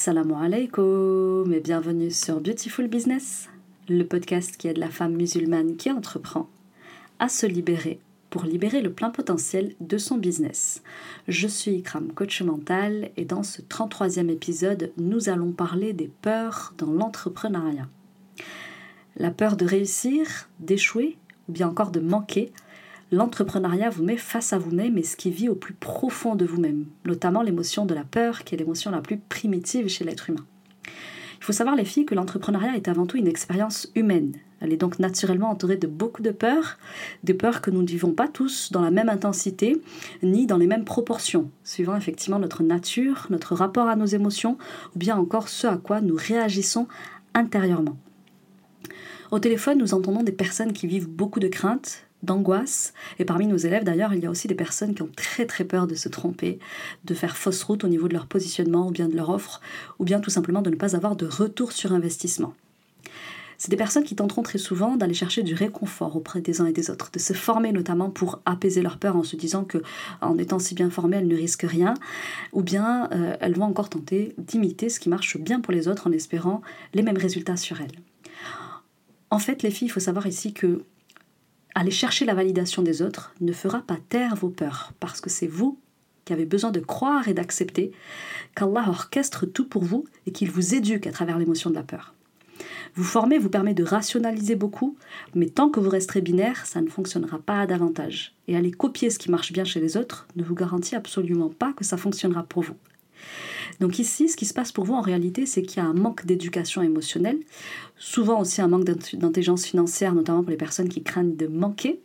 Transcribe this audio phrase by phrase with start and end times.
[0.00, 3.48] Salam alaikum et bienvenue sur Beautiful Business,
[3.88, 6.48] le podcast qui aide la femme musulmane qui entreprend
[7.18, 7.98] à se libérer
[8.30, 10.84] pour libérer le plein potentiel de son business.
[11.26, 16.74] Je suis Ikram, coach mental, et dans ce 33e épisode, nous allons parler des peurs
[16.78, 17.88] dans l'entrepreneuriat.
[19.16, 21.16] La peur de réussir, d'échouer
[21.48, 22.52] ou bien encore de manquer
[23.10, 26.86] l'entrepreneuriat vous met face à vous-même et ce qui vit au plus profond de vous-même,
[27.04, 30.44] notamment l'émotion de la peur, qui est l'émotion la plus primitive chez l'être humain.
[31.40, 34.32] Il faut savoir, les filles, que l'entrepreneuriat est avant tout une expérience humaine.
[34.60, 36.78] Elle est donc naturellement entourée de beaucoup de peurs,
[37.22, 39.80] des peurs que nous ne vivons pas tous dans la même intensité,
[40.22, 44.58] ni dans les mêmes proportions, suivant effectivement notre nature, notre rapport à nos émotions,
[44.96, 46.88] ou bien encore ce à quoi nous réagissons
[47.34, 47.96] intérieurement.
[49.30, 52.92] Au téléphone, nous entendons des personnes qui vivent beaucoup de craintes, d'angoisse.
[53.18, 55.64] Et parmi nos élèves, d'ailleurs, il y a aussi des personnes qui ont très très
[55.64, 56.58] peur de se tromper,
[57.04, 59.60] de faire fausse route au niveau de leur positionnement ou bien de leur offre,
[59.98, 62.54] ou bien tout simplement de ne pas avoir de retour sur investissement.
[63.60, 66.72] C'est des personnes qui tenteront très souvent d'aller chercher du réconfort auprès des uns et
[66.72, 69.78] des autres, de se former notamment pour apaiser leur peur en se disant que
[70.20, 71.94] en étant si bien formées, elles ne risquent rien,
[72.52, 76.06] ou bien euh, elles vont encore tenter d'imiter ce qui marche bien pour les autres
[76.06, 76.62] en espérant
[76.94, 77.98] les mêmes résultats sur elles.
[79.30, 80.82] En fait, les filles, il faut savoir ici que
[81.78, 85.46] aller chercher la validation des autres ne fera pas taire vos peurs, parce que c'est
[85.46, 85.78] vous
[86.24, 87.92] qui avez besoin de croire et d'accepter
[88.56, 92.14] qu'Allah orchestre tout pour vous et qu'il vous éduque à travers l'émotion de la peur.
[92.96, 94.96] Vous former vous permet de rationaliser beaucoup,
[95.36, 98.34] mais tant que vous resterez binaire, ça ne fonctionnera pas davantage.
[98.48, 101.72] Et aller copier ce qui marche bien chez les autres ne vous garantit absolument pas
[101.72, 102.76] que ça fonctionnera pour vous.
[103.80, 105.94] Donc ici, ce qui se passe pour vous en réalité, c'est qu'il y a un
[105.94, 107.38] manque d'éducation émotionnelle,
[107.96, 112.00] souvent aussi un manque d'intelligence financière, notamment pour les personnes qui craignent de manquer.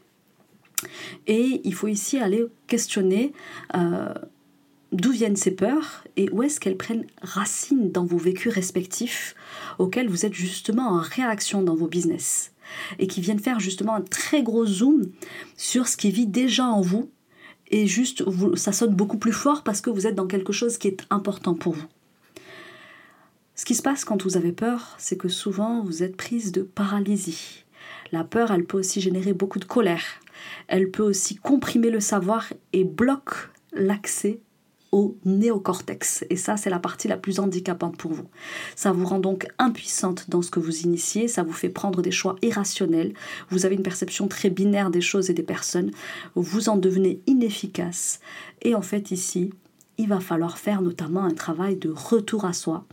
[1.27, 3.33] Et il faut ici aller questionner
[3.75, 4.13] euh,
[4.91, 9.35] d'où viennent ces peurs et où est-ce qu'elles prennent racine dans vos vécus respectifs
[9.79, 12.51] auxquels vous êtes justement en réaction dans vos business
[12.99, 15.03] et qui viennent faire justement un très gros zoom
[15.57, 17.09] sur ce qui vit déjà en vous
[17.73, 18.23] et juste
[18.55, 21.55] ça sonne beaucoup plus fort parce que vous êtes dans quelque chose qui est important
[21.55, 21.87] pour vous.
[23.55, 26.61] Ce qui se passe quand vous avez peur, c'est que souvent vous êtes prise de
[26.61, 27.65] paralysie.
[28.11, 30.03] La peur, elle peut aussi générer beaucoup de colère.
[30.67, 34.39] Elle peut aussi comprimer le savoir et bloque l'accès
[34.93, 36.23] au néocortex.
[36.29, 38.29] Et ça, c'est la partie la plus handicapante pour vous.
[38.75, 42.11] Ça vous rend donc impuissante dans ce que vous initiez, ça vous fait prendre des
[42.11, 43.13] choix irrationnels,
[43.49, 45.91] vous avez une perception très binaire des choses et des personnes,
[46.35, 48.19] vous en devenez inefficace.
[48.61, 49.51] Et en fait, ici,
[49.97, 52.85] il va falloir faire notamment un travail de retour à soi,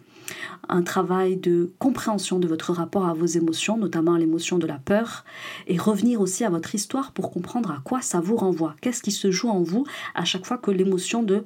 [0.71, 5.25] un travail de compréhension de votre rapport à vos émotions, notamment l'émotion de la peur,
[5.67, 9.13] et revenir aussi à votre histoire pour comprendre à quoi ça vous renvoie, qu'est-ce qui
[9.13, 9.85] se joue en vous
[10.15, 11.45] à chaque fois que l'émotion de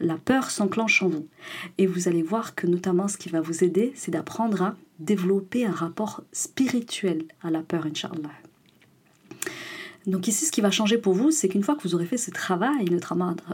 [0.00, 1.26] la peur s'enclenche en vous.
[1.78, 5.64] Et vous allez voir que notamment ce qui va vous aider, c'est d'apprendre à développer
[5.64, 8.30] un rapport spirituel à la peur, Inch'Allah.
[10.06, 12.16] Donc ici, ce qui va changer pour vous, c'est qu'une fois que vous aurez fait
[12.16, 12.86] ce travail,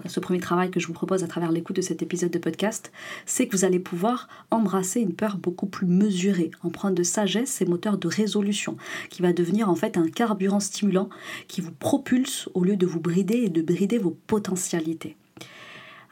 [0.07, 2.93] ce premier travail que je vous propose à travers l'écoute de cet épisode de podcast,
[3.25, 7.65] c'est que vous allez pouvoir embrasser une peur beaucoup plus mesurée, empreinte de sagesse et
[7.65, 8.77] moteur de résolution,
[9.09, 11.09] qui va devenir en fait un carburant stimulant
[11.49, 15.17] qui vous propulse au lieu de vous brider et de brider vos potentialités.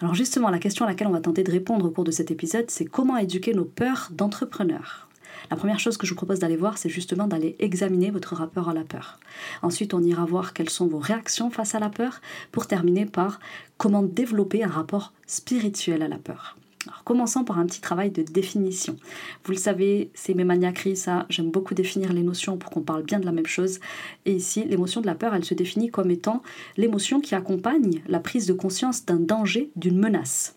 [0.00, 2.30] Alors justement, la question à laquelle on va tenter de répondre au cours de cet
[2.30, 5.08] épisode, c'est comment éduquer nos peurs d'entrepreneurs.
[5.50, 8.70] La première chose que je vous propose d'aller voir, c'est justement d'aller examiner votre rapport
[8.70, 9.18] à la peur.
[9.62, 13.40] Ensuite, on ira voir quelles sont vos réactions face à la peur, pour terminer par
[13.76, 16.56] comment développer un rapport spirituel à la peur.
[16.86, 18.96] Alors commençons par un petit travail de définition.
[19.44, 23.02] Vous le savez, c'est mes maniaqueries, ça, j'aime beaucoup définir les notions pour qu'on parle
[23.02, 23.80] bien de la même chose.
[24.24, 26.42] Et ici, l'émotion de la peur, elle se définit comme étant
[26.78, 30.54] l'émotion qui accompagne la prise de conscience d'un danger, d'une menace.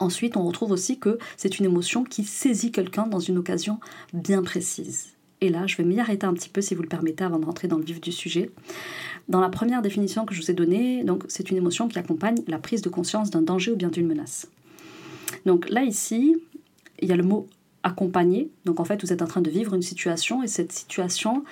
[0.00, 3.78] Ensuite, on retrouve aussi que c'est une émotion qui saisit quelqu'un dans une occasion
[4.12, 5.10] bien précise.
[5.40, 7.44] Et là, je vais m'y arrêter un petit peu si vous le permettez avant de
[7.44, 8.50] rentrer dans le vif du sujet.
[9.28, 12.58] Dans la première définition que je vous ai donnée, c'est une émotion qui accompagne la
[12.58, 14.48] prise de conscience d'un danger ou bien d'une menace.
[15.46, 16.36] Donc là, ici,
[17.00, 17.46] il y a le mot
[17.82, 18.50] accompagner.
[18.64, 21.44] Donc en fait, vous êtes en train de vivre une situation et cette situation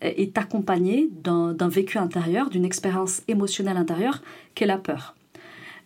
[0.00, 4.22] est accompagnée d'un vécu intérieur, d'une expérience émotionnelle intérieure
[4.54, 5.16] qu'est la peur.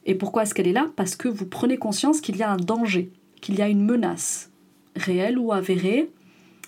[0.05, 0.91] Et pourquoi est-ce qu'elle est là?
[0.97, 3.11] Parce que vous prenez conscience qu'il y a un danger,
[3.41, 4.51] qu'il y a une menace,
[4.97, 6.11] réelle ou avérée,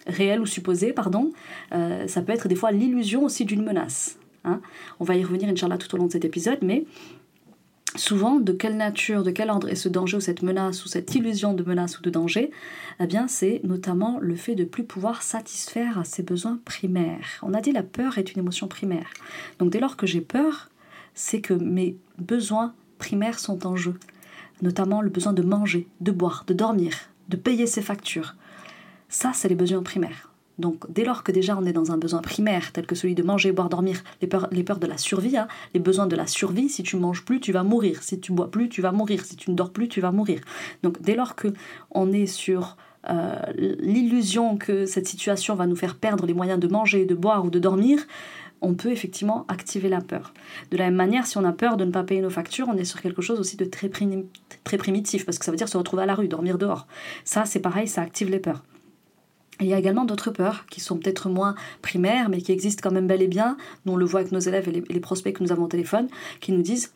[0.07, 1.33] réelle ou supposée, pardon.
[1.73, 4.19] Euh, ça peut être des fois l'illusion aussi d'une menace.
[4.45, 4.61] Hein.
[5.01, 6.85] On va y revenir, Inch'Allah, tout au long de cet épisode, mais
[7.97, 11.15] souvent de quelle nature, de quel ordre est ce danger ou cette menace ou cette
[11.15, 12.51] illusion de menace ou de danger
[13.01, 17.39] Eh bien, c'est notamment le fait de plus pouvoir satisfaire à ses besoins primaires.
[17.43, 19.09] On a dit la peur est une émotion primaire.
[19.59, 20.69] Donc dès lors que j'ai peur,
[21.15, 23.95] c'est que mes besoins primaires sont en jeu,
[24.63, 26.95] notamment le besoin de manger, de boire, de dormir,
[27.29, 28.35] de payer ses factures.
[29.09, 30.34] Ça, c'est les besoins primaires.
[30.59, 33.23] Donc dès lors que déjà on est dans un besoin primaire tel que celui de
[33.23, 36.27] manger, boire, dormir, les peurs, les peurs de la survie, hein, les besoins de la
[36.27, 39.25] survie, si tu manges plus, tu vas mourir, si tu bois plus, tu vas mourir,
[39.25, 40.41] si tu ne dors plus, tu vas mourir.
[40.83, 41.49] Donc dès lors que
[41.91, 42.77] on est sur
[43.11, 47.45] euh, l'illusion que cette situation va nous faire perdre les moyens de manger, de boire
[47.45, 48.01] ou de dormir,
[48.61, 50.33] on peut effectivement activer la peur.
[50.71, 52.77] De la même manière, si on a peur de ne pas payer nos factures, on
[52.79, 55.77] est sur quelque chose aussi de très, très primitif, parce que ça veut dire se
[55.77, 56.87] retrouver à la rue, dormir dehors.
[57.25, 58.63] Ça, c'est pareil, ça active les peurs
[59.61, 62.95] il y a également d'autres peurs qui sont peut-être moins primaires, mais qui existent quand
[62.95, 63.57] même bel et bien.
[63.87, 66.09] Nous, on le voit avec nos élèves et les, prospects que nous avons au téléphone,
[66.41, 66.93] qui nous disent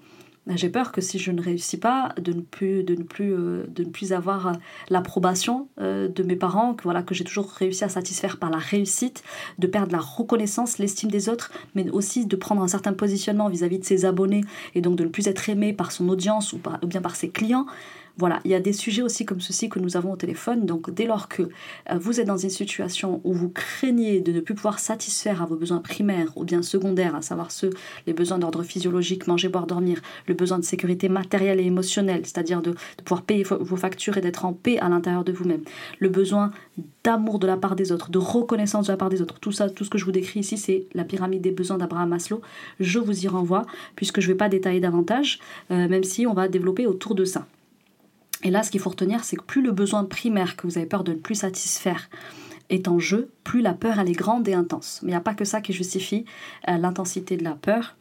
[0.46, 3.34] bah, j'ai peur que si je ne réussis pas, de ne plus, de ne plus,
[3.34, 4.52] euh, de ne plus avoir euh,
[4.88, 8.56] l'approbation euh, de mes parents, que, voilà, que j'ai toujours réussi à satisfaire par la
[8.56, 9.22] réussite,
[9.58, 13.78] de perdre la reconnaissance, l'estime des autres, mais aussi de prendre un certain positionnement vis-à-vis
[13.78, 14.42] de ses abonnés
[14.74, 17.66] et donc de ne plus être aimé par son audience ou bien par ses clients.
[18.18, 20.66] Voilà, il y a des sujets aussi comme ceci que nous avons au téléphone.
[20.66, 24.40] Donc dès lors que euh, vous êtes dans une situation où vous craignez de ne
[24.40, 27.70] plus pouvoir satisfaire à vos besoins primaires ou bien secondaires, à savoir ceux,
[28.08, 32.60] les besoins d'ordre physiologique, manger, boire, dormir, le besoin de sécurité matérielle et émotionnelle, c'est-à-dire
[32.60, 32.74] de,
[33.04, 35.62] pouvoir payer vos factures et d'être en paix à l'intérieur de vous-même,
[36.00, 36.50] le besoin
[37.04, 39.70] d'amour de la part des autres, de reconnaissance de la part des autres, tout ça,
[39.70, 42.40] tout ce que je vous décris ici, c'est la pyramide des besoins d'Abraham Maslow.
[42.80, 45.38] Je vous y renvoie puisque je ne vais pas détailler davantage,
[45.70, 47.46] euh, même si on va développer autour de ça.
[48.44, 50.86] Et là, ce qu'il faut retenir, c'est que plus le besoin primaire que vous avez
[50.86, 52.08] peur de ne plus satisfaire
[52.70, 55.00] est en jeu, plus la peur elle est grande et intense.
[55.02, 56.24] Mais il n'y a pas que ça qui justifie
[56.68, 57.96] euh, l'intensité de la peur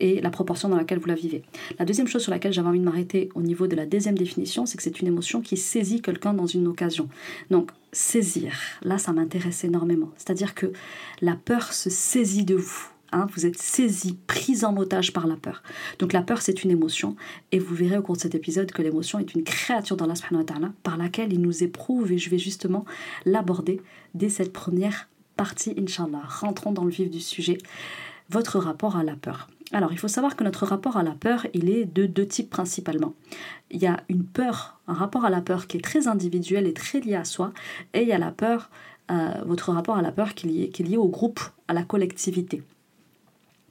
[0.00, 1.42] et la proportion dans laquelle vous la vivez.
[1.78, 4.66] La deuxième chose sur laquelle j'avais envie de m'arrêter au niveau de la deuxième définition,
[4.66, 7.08] c'est que c'est une émotion qui saisit quelqu'un dans une occasion.
[7.50, 8.52] Donc, saisir,
[8.82, 10.10] là, ça m'intéresse énormément.
[10.16, 10.72] C'est-à-dire que
[11.20, 12.88] la peur se saisit de vous.
[13.10, 15.62] Hein, vous êtes saisi, pris en otage par la peur.
[15.98, 17.16] Donc la peur, c'est une émotion.
[17.52, 20.44] Et vous verrez au cours de cet épisode que l'émotion est une créature dans subhanahu
[20.82, 22.12] par laquelle il nous éprouve.
[22.12, 22.84] Et je vais justement
[23.24, 23.80] l'aborder
[24.14, 26.22] dès cette première partie, Inch'Allah.
[26.26, 27.58] Rentrons dans le vif du sujet.
[28.30, 29.48] Votre rapport à la peur.
[29.72, 32.50] Alors, il faut savoir que notre rapport à la peur, il est de deux types
[32.50, 33.14] principalement.
[33.70, 36.72] Il y a une peur, un rapport à la peur qui est très individuel et
[36.72, 37.52] très lié à soi,
[37.94, 38.70] et il y a la peur,
[39.10, 42.62] euh, votre rapport à la peur qui est lié au groupe, à la collectivité.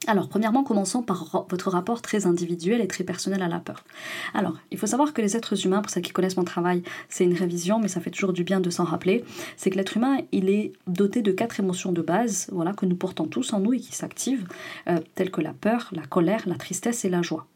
[0.08, 3.84] Alors, premièrement, commençons par votre rapport très individuel et très personnel à la peur.
[4.32, 7.24] Alors, il faut savoir que les êtres humains, pour ceux qui connaissent mon travail, c'est
[7.24, 9.22] une révision, mais ça fait toujours du bien de s'en rappeler,
[9.58, 12.96] c'est que l'être humain, il est doté de quatre émotions de base, voilà, que nous
[12.96, 14.48] portons tous en nous et qui s'activent,
[14.88, 17.46] euh, telles que la peur, la colère, la tristesse et la joie.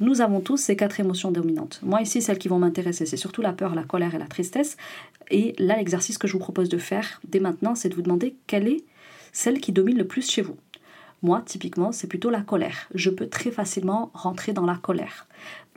[0.00, 1.78] Nous avons tous ces quatre émotions dominantes.
[1.82, 4.78] Moi ici, celles qui vont m'intéresser, c'est surtout la peur, la colère et la tristesse.
[5.30, 8.34] Et là, l'exercice que je vous propose de faire dès maintenant, c'est de vous demander
[8.46, 8.82] quelle est
[9.32, 10.56] celle qui domine le plus chez vous.
[11.22, 12.88] Moi, typiquement, c'est plutôt la colère.
[12.94, 15.26] Je peux très facilement rentrer dans la colère.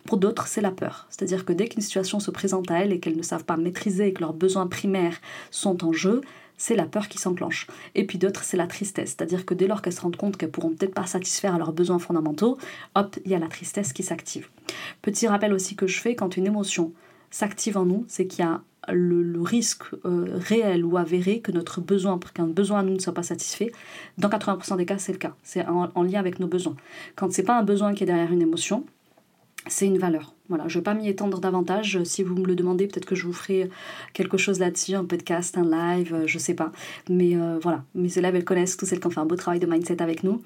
[0.05, 1.07] Pour d'autres, c'est la peur.
[1.09, 4.07] C'est-à-dire que dès qu'une situation se présente à elles et qu'elles ne savent pas maîtriser
[4.07, 5.19] et que leurs besoins primaires
[5.51, 6.21] sont en jeu,
[6.57, 7.67] c'est la peur qui s'enclenche.
[7.95, 9.09] Et puis d'autres, c'est la tristesse.
[9.09, 11.73] C'est-à-dire que dès lors qu'elles se rendent compte qu'elles pourront peut-être pas satisfaire à leurs
[11.73, 12.57] besoins fondamentaux,
[12.95, 14.47] hop, il y a la tristesse qui s'active.
[15.01, 16.91] Petit rappel aussi que je fais, quand une émotion
[17.35, 18.61] s'active en nous, c'est qu'il y a
[18.93, 23.13] le, risque euh, réel ou avéré que notre besoin, qu'un besoin à nous ne soit
[23.13, 23.73] pas satisfait,
[24.17, 25.35] dans 80% des cas, c'est le cas.
[25.43, 26.77] C'est en, en, lien avec nos besoins.
[27.17, 28.85] Quand c'est pas un besoin qui est derrière une émotion,
[29.67, 30.34] c'est une valeur.
[30.47, 32.03] Voilà, je ne vais pas m'y étendre davantage.
[32.03, 33.67] Si vous me le demandez, peut-être que je vous ferai
[34.13, 36.71] quelque chose là-dessus, un podcast, un live, euh, je ne sais pas.
[37.09, 39.59] Mais euh, voilà, mes élèves, elles connaissent, tous celles qui ont fait un beau travail
[39.59, 40.43] de mindset avec nous.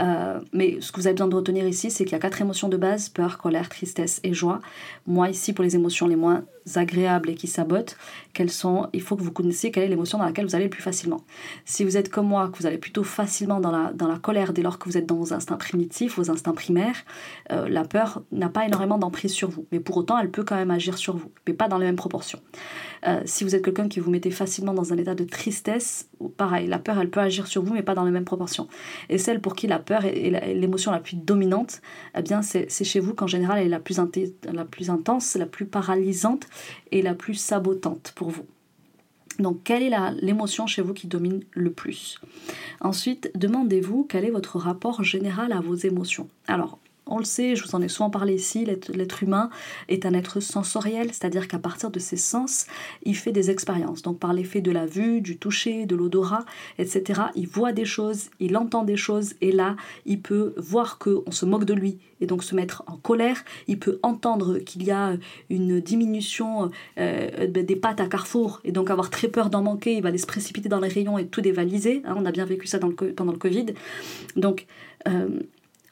[0.00, 2.40] Euh, mais ce que vous avez besoin de retenir ici, c'est qu'il y a quatre
[2.40, 4.62] émotions de base, peur, colère, tristesse et joie.
[5.06, 6.44] Moi, ici, pour les émotions les moins
[6.76, 7.96] agréables et qui sabotent,
[8.32, 10.70] quelles sont, il faut que vous connaissiez quelle est l'émotion dans laquelle vous allez le
[10.70, 11.24] plus facilement.
[11.64, 14.52] Si vous êtes comme moi, que vous allez plutôt facilement dans la, dans la colère
[14.52, 17.04] dès lors que vous êtes dans vos instincts primitifs, vos instincts primaires,
[17.50, 19.66] la peur n'a pas énormément d'emprise vous.
[19.72, 21.96] Mais pour autant, elle peut quand même agir sur vous, mais pas dans les mêmes
[21.96, 22.40] proportions.
[23.06, 26.66] Euh, si vous êtes quelqu'un qui vous mettez facilement dans un état de tristesse, pareil,
[26.66, 28.68] la peur, elle peut agir sur vous, mais pas dans les mêmes proportions.
[29.08, 31.80] Et celle pour qui la peur est l'émotion la plus dominante,
[32.16, 33.98] eh bien, c'est chez vous qu'en général, elle est la plus,
[34.52, 36.46] la plus intense, la plus paralysante
[36.90, 38.46] et la plus sabotante pour vous.
[39.38, 42.20] Donc, quelle est l'émotion chez vous qui domine le plus?
[42.80, 46.28] Ensuite, demandez-vous quel est votre rapport général à vos émotions.
[46.46, 46.78] Alors,
[47.12, 49.50] on le sait, je vous en ai souvent parlé ici, l'être humain
[49.88, 52.66] est un être sensoriel, c'est-à-dire qu'à partir de ses sens,
[53.02, 54.02] il fait des expériences.
[54.02, 56.44] Donc par l'effet de la vue, du toucher, de l'odorat,
[56.78, 59.76] etc., il voit des choses, il entend des choses, et là,
[60.06, 63.44] il peut voir qu'on se moque de lui et donc se mettre en colère.
[63.66, 65.16] Il peut entendre qu'il y a
[65.50, 69.94] une diminution euh, des pâtes à Carrefour et donc avoir très peur d'en manquer.
[69.94, 72.00] Il va aller se précipiter dans les rayons et tout dévaliser.
[72.06, 73.66] Hein, on a bien vécu ça pendant le Covid.
[74.36, 74.66] Donc,
[75.08, 75.40] euh,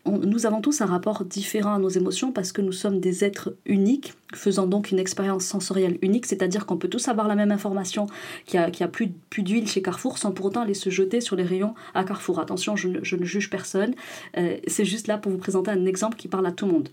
[0.06, 3.54] nous avons tous un rapport différent à nos émotions parce que nous sommes des êtres
[3.66, 8.06] uniques, faisant donc une expérience sensorielle unique, c'est-à-dire qu'on peut tous avoir la même information
[8.46, 11.44] qu'il y a, plus, d'huile chez Carrefour sans pour autant aller se jeter sur les
[11.44, 12.40] rayons à Carrefour.
[12.40, 13.94] Attention, je ne, je ne juge personne,
[14.38, 16.88] euh, c'est juste là pour vous présenter un exemple qui parle à tout le monde.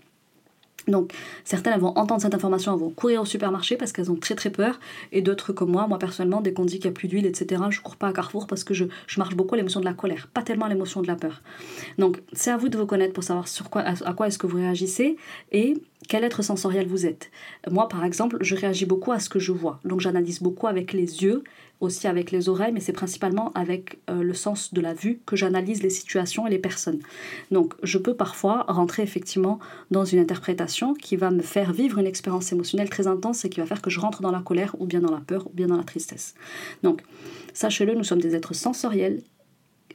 [0.86, 1.12] Donc
[1.44, 4.50] certaines vont entendre cette information, elles vont courir au supermarché parce qu'elles ont très très
[4.50, 4.78] peur,
[5.12, 7.62] et d'autres comme moi, moi personnellement, dès qu'on dit qu'il n'y a plus d'huile, etc.,
[7.70, 8.84] je cours pas à Carrefour parce que je,
[9.18, 11.42] marche beaucoup à l'émotion de la colère, pas tellement à l'émotion de la peur.
[11.98, 13.46] Donc c'est à vous de vous connaître pour savoir
[13.82, 15.16] à quoi est-ce que vous réagissez
[15.52, 15.74] et
[16.08, 17.30] quel être sensoriel vous êtes.
[17.70, 20.92] Moi par exemple, je réagis beaucoup à ce que je vois, donc j'analyse beaucoup avec
[20.92, 21.42] les yeux
[21.80, 25.36] aussi avec les oreilles, mais c'est principalement avec euh, le sens de la vue que
[25.36, 27.00] j'analyse les situations et les personnes.
[27.50, 29.58] Donc je peux parfois rentrer effectivement
[29.90, 33.60] dans une interprétation qui va me faire vivre une expérience émotionnelle très intense et qui
[33.60, 35.68] va faire que je rentre dans la colère ou bien dans la peur ou bien
[35.68, 36.34] dans la tristesse.
[36.82, 37.02] Donc
[37.52, 39.22] sachez-le, nous sommes des êtres sensoriels.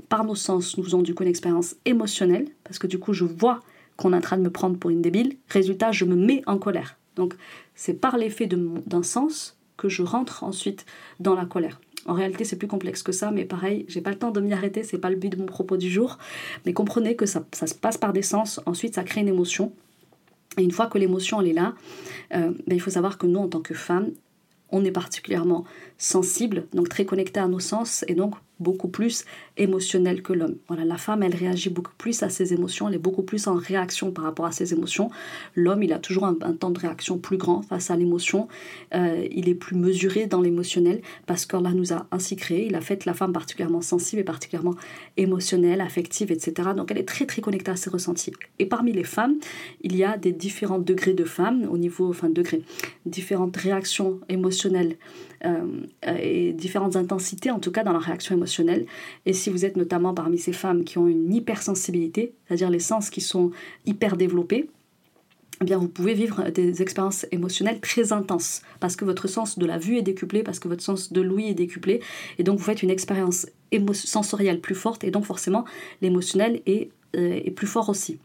[0.10, 3.26] Par nos sens, nous faisons du coup une expérience émotionnelle, parce que du coup je
[3.26, 3.60] vois
[3.98, 5.38] qu'on est en train de me prendre pour une débile.
[5.50, 6.98] Résultat, je me mets en colère.
[7.16, 7.36] Donc
[7.76, 10.86] c'est par l'effet d'un sens que je rentre ensuite
[11.20, 11.80] dans la colère.
[12.06, 14.52] En réalité, c'est plus complexe que ça, mais pareil, j'ai pas le temps de m'y
[14.52, 16.18] arrêter, c'est pas le but de mon propos du jour.
[16.66, 19.72] Mais comprenez que ça, ça se passe par des sens, ensuite ça crée une émotion.
[20.58, 21.74] Et une fois que l'émotion elle est là,
[22.36, 24.12] euh, ben, il faut savoir que nous, en tant que femmes,
[24.70, 25.66] on est particulièrement
[26.04, 29.26] sensible, donc très connecté à nos sens, et donc beaucoup plus
[29.58, 30.56] émotionnelle que l'homme.
[30.68, 33.56] Voilà, la femme, elle réagit beaucoup plus à ses émotions, elle est beaucoup plus en
[33.56, 35.10] réaction par rapport à ses émotions.
[35.56, 38.48] L'homme, il a toujours un, temps de réaction plus grand face à l'émotion.
[38.94, 42.68] Euh, il est plus mesuré dans l'émotionnel parce qu'Allah nous a ainsi créé.
[42.68, 44.76] Il a fait la femme particulièrement sensible et particulièrement
[45.18, 46.70] émotionnelle, affective, etc.
[46.76, 48.34] Donc elle est très très connectée à ses ressentis.
[48.60, 49.36] Et parmi les femmes,
[49.82, 52.62] il y a des différents degrés de femmes au niveau, enfin degrés,
[53.06, 54.98] différentes réactions émotionnelles
[56.08, 58.86] et différentes intensités en tout cas dans la réaction émotionnelle.
[59.26, 63.10] Et si vous êtes notamment parmi ces femmes qui ont une hypersensibilité, c'est-à-dire les sens
[63.10, 63.52] qui sont
[63.86, 64.70] hyper développés,
[65.62, 69.66] eh bien vous pouvez vivre des expériences émotionnelles très intenses parce que votre sens de
[69.66, 72.02] la vue est décuplé, parce que votre sens de l'ouïe est décuplé,
[72.38, 73.48] et donc vous faites une expérience
[73.94, 75.66] sensorielle plus forte, et donc forcément
[76.02, 78.20] l'émotionnel est, euh, est plus fort aussi.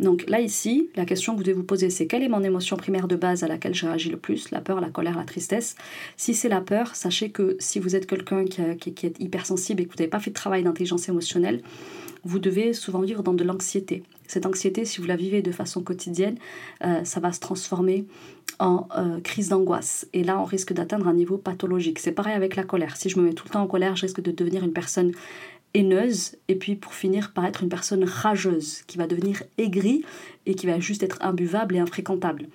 [0.00, 2.76] Donc là, ici, la question que vous devez vous poser, c'est quelle est mon émotion
[2.76, 4.50] primaire de base à laquelle je réagis le plus?
[4.50, 5.74] La peur, la colère, la tristesse?
[6.16, 9.90] Si c'est la peur, sachez que si vous êtes quelqu'un qui, est hypersensible et que
[9.90, 11.62] vous n'avez pas fait de travail d'intelligence émotionnelle,
[12.24, 14.02] vous devez souvent vivre dans de l'anxiété.
[14.26, 16.36] Cette anxiété, si vous la vivez de façon quotidienne,
[16.84, 18.04] euh, ça va se transformer
[18.58, 20.06] en euh, crise d'angoisse.
[20.12, 21.98] Et là, on risque d'atteindre un niveau pathologique.
[21.98, 22.96] C'est pareil avec la colère.
[22.96, 25.12] Si je me mets tout le temps en colère, je risque de devenir une personne
[25.78, 30.04] haineuse et puis pour finir par être une personne rageuse qui va devenir aigrie
[30.44, 32.48] et qui va juste être imbuvable et infréquentable.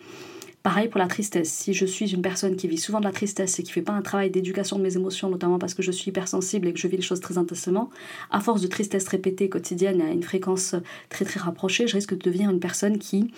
[0.62, 1.52] Pareil pour la tristesse.
[1.52, 3.92] Si je suis une personne qui vit souvent de la tristesse et qui fait pas
[3.92, 6.88] un travail d'éducation de mes émotions, notamment parce que je suis hypersensible et que je
[6.88, 7.90] vis les choses très intensément,
[8.32, 10.76] à force de tristesse répétée quotidienne à une fréquence
[11.10, 13.32] très très rapprochée, je risque de devenir une personne qui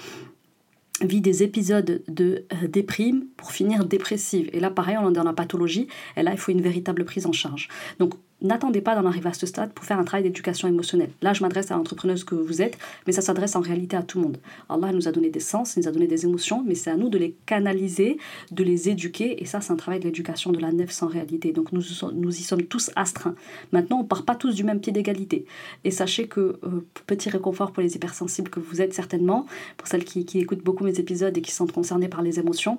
[1.02, 4.50] vit des épisodes de euh, déprime pour finir dépressive.
[4.54, 7.26] Et là, pareil, on est dans la pathologie, et là, il faut une véritable prise
[7.26, 7.68] en charge.
[8.00, 8.14] Donc,
[8.46, 11.10] N'attendez pas d'en arriver à ce stade pour faire un travail d'éducation émotionnelle.
[11.24, 14.20] Là, je m'adresse à l'entrepreneuse que vous êtes, mais ça s'adresse en réalité à tout
[14.20, 14.38] le monde.
[14.70, 16.96] Allah nous a donné des sens, il nous a donné des émotions, mais c'est à
[16.96, 18.20] nous de les canaliser,
[18.52, 21.54] de les éduquer, et ça, c'est un travail de l'éducation de la nef en réalité.
[21.54, 21.82] Donc nous,
[22.14, 23.34] nous y sommes tous astreints.
[23.72, 25.48] Maintenant, on part pas tous du même pied d'égalité.
[25.84, 30.06] Et sachez que, euh, petit réconfort pour les hypersensibles que vous êtes certainement, pour celles
[30.06, 32.78] qui, qui écoutent beaucoup mes épisodes et qui sont concernées par les émotions,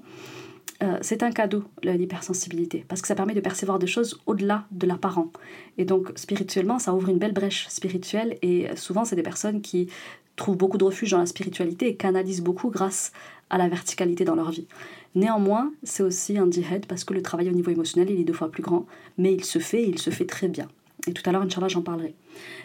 [0.83, 4.87] euh, c'est un cadeau, l'hypersensibilité, parce que ça permet de percevoir des choses au-delà de
[4.87, 5.31] l'apparent.
[5.79, 9.89] Et donc, spirituellement, ça ouvre une belle brèche spirituelle, et souvent, c'est des personnes qui
[10.37, 13.13] trouvent beaucoup de refuge dans la spiritualité et canalisent beaucoup grâce
[13.49, 14.67] à la verticalité dans leur vie.
[15.15, 18.35] Néanmoins, c'est aussi un djihad, parce que le travail au niveau émotionnel, il est deux
[18.35, 20.69] fois plus grand, mais il se fait, et il se fait très bien.
[21.07, 22.15] Et tout à l'heure, Inch'Allah, j'en parlerai.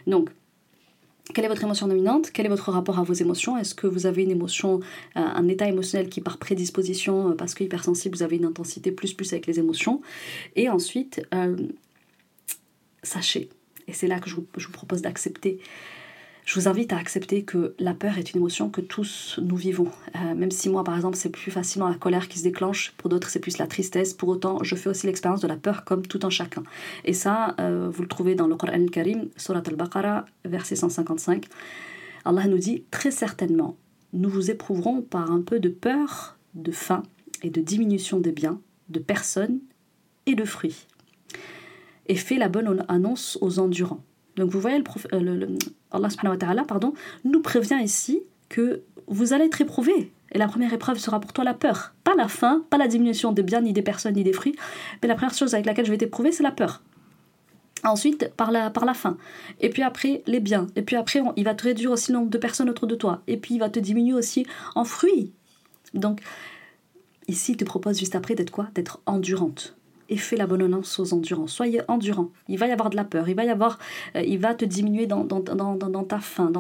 [0.08, 0.30] Donc,
[1.34, 2.32] quelle est votre émotion dominante?
[2.32, 3.58] Quel est votre rapport à vos émotions?
[3.58, 4.80] Est-ce que vous avez une émotion,
[5.16, 8.92] euh, un état émotionnel qui par prédisposition, euh, parce que hypersensible, vous avez une intensité
[8.92, 10.02] plus plus avec les émotions?
[10.56, 11.56] Et ensuite, euh,
[13.04, 13.50] sachez,
[13.88, 15.60] et c'est là que je vous propose d'accepter
[16.46, 19.88] je vous invite à accepter que la peur est une émotion que tous nous vivons.
[20.16, 23.10] Euh, même si moi, par exemple, c'est plus facilement la colère qui se déclenche, pour
[23.10, 24.14] d'autres, c'est plus la tristesse.
[24.14, 26.64] Pour autant, je fais aussi l'expérience de la peur comme tout un chacun.
[27.06, 31.46] Et ça, euh, vous le trouvez dans le Coran al-Karim, Surat al-Baqarah, verset 155.
[32.26, 33.78] Allah nous dit très certainement,
[34.14, 37.04] nous vous éprouverons par un peu de peur, de faim
[37.44, 39.60] et de diminution des biens, de personnes
[40.26, 40.88] et de fruits.
[42.08, 44.04] Et fait la bonne annonce aux endurants.
[44.42, 44.84] Donc vous voyez, le,
[45.14, 45.50] euh,
[45.94, 46.96] wa ta'ala pardon,
[47.26, 50.12] nous prévient ici que vous allez être éprouvé.
[50.32, 51.94] Et la première épreuve sera pour toi la peur.
[52.04, 54.56] Pas la faim, pas la diminution des biens, ni des personnes, ni des fruits.
[55.02, 56.82] Mais la première chose avec laquelle je vais t'éprouver, c'est la peur.
[57.84, 59.16] Ensuite, par la, par la fin.
[59.60, 60.66] Et puis après, les biens.
[60.76, 63.22] Et puis après, il va te réduire aussi le nombre de personnes autour de toi.
[63.28, 65.34] Et puis, il va te diminuer aussi en fruits.
[65.94, 66.20] Donc,
[67.28, 68.70] ici, il te propose juste après d'être quoi?
[68.74, 69.76] D'être endurante
[70.12, 71.48] et fais l'abondance aux endurants.
[71.48, 72.30] Soyez endurant.
[72.50, 73.80] Il va y avoir de la peur, il va y avoir,
[74.16, 76.52] euh, il va te diminuer dans, dans, dans, dans ta faim,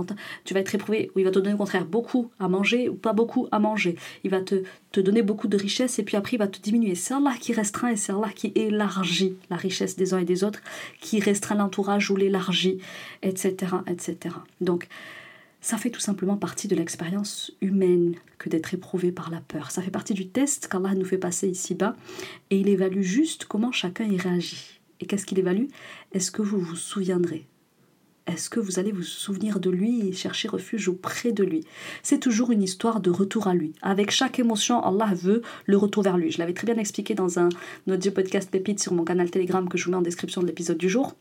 [0.46, 2.96] tu vas être éprouvé, ou il va te donner au contraire beaucoup à manger ou
[2.96, 3.98] pas beaucoup à manger.
[4.24, 6.96] Il va te, te donner beaucoup de richesse et puis après il va te diminuer.
[6.96, 10.43] C'est Allah qui restreint et c'est Allah qui élargit la richesse des uns et des
[10.46, 10.62] autres,
[11.01, 12.79] qui restreint l'entourage ou l'élargit,
[13.22, 14.36] etc., etc.
[14.62, 14.88] Donc,
[15.62, 19.70] ça fait tout simplement partie de l'expérience humaine que d'être éprouvé par la peur.
[19.72, 21.96] Ça fait partie du test qu'Allah nous fait passer ici-bas
[22.50, 24.82] et il évalue juste comment chacun y réagit.
[25.00, 25.68] Et qu'est-ce qu'il évalue?
[26.12, 27.48] Est-ce que vous vous souviendrez?
[28.27, 31.63] Est-ce que vous allez vous souvenir de lui et chercher refuge auprès de lui?
[32.03, 33.74] C'est toujours une histoire de retour à lui.
[33.82, 36.32] Avec chaque émotion, Allah veut le retour vers lui.
[36.32, 37.50] Je l'avais très bien expliqué dans un
[37.88, 40.77] audio podcast pépite sur mon canal Telegram que je vous mets en description de l'épisode
[40.77, 41.15] du jour.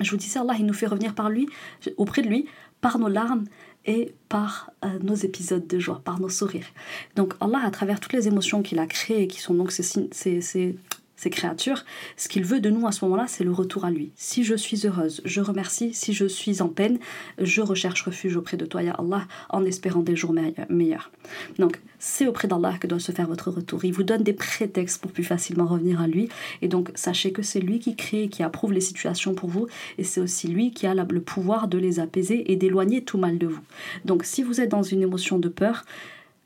[0.00, 1.48] Je vous disais, Allah, il nous fait revenir par lui,
[1.96, 2.46] auprès de lui,
[2.80, 3.44] par nos larmes
[3.86, 6.66] et par euh, nos épisodes de joie, par nos sourires.
[7.14, 10.40] Donc Allah, à travers toutes les émotions qu'il a créées, qui sont donc ces, ces,
[10.40, 10.76] ces,
[11.16, 11.84] ces créatures,
[12.16, 14.12] ce qu'il veut de nous à ce moment-là, c'est le retour à lui.
[14.16, 15.94] Si je suis heureuse, je remercie.
[15.94, 16.98] Si je suis en peine,
[17.38, 20.34] je recherche refuge auprès de toi, Ya Allah, en espérant des jours
[20.68, 21.10] meilleurs.
[21.58, 23.84] Donc, c'est auprès d'Allah que doit se faire votre retour.
[23.84, 26.28] Il vous donne des prétextes pour plus facilement revenir à lui.
[26.60, 29.66] Et donc, sachez que c'est lui qui crée, qui approuve les situations pour vous.
[29.98, 33.38] Et c'est aussi lui qui a le pouvoir de les apaiser et d'éloigner tout mal
[33.38, 33.62] de vous.
[34.04, 35.84] Donc, si vous êtes dans une émotion de peur,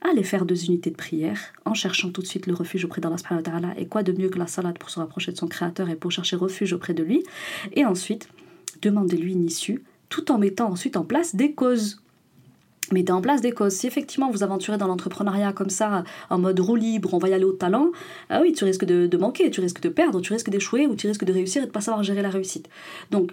[0.00, 3.74] allez faire deux unités de prière en cherchant tout de suite le refuge auprès d'Allah
[3.76, 6.10] et quoi de mieux que la salade pour se rapprocher de son créateur et pour
[6.10, 7.22] chercher refuge auprès de lui
[7.72, 8.28] et ensuite
[8.82, 12.00] demandez-lui une issue tout en mettant ensuite en place des causes
[12.92, 13.74] mettez en place des causes.
[13.74, 17.32] Si effectivement vous aventurez dans l'entrepreneuriat comme ça, en mode roue libre, on va y
[17.32, 17.90] aller au talent,
[18.28, 20.96] ah oui, tu risques de, de manquer, tu risques de perdre, tu risques d'échouer ou
[20.96, 22.68] tu risques de réussir et de ne pas savoir gérer la réussite.
[23.10, 23.32] Donc,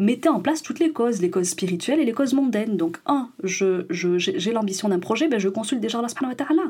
[0.00, 2.76] mettez en place toutes les causes, les causes spirituelles et les causes mondaines.
[2.76, 6.64] Donc, un, j'ai je, l'ambition d'un projet, ben, je consulte déjà Allah subhanahu wa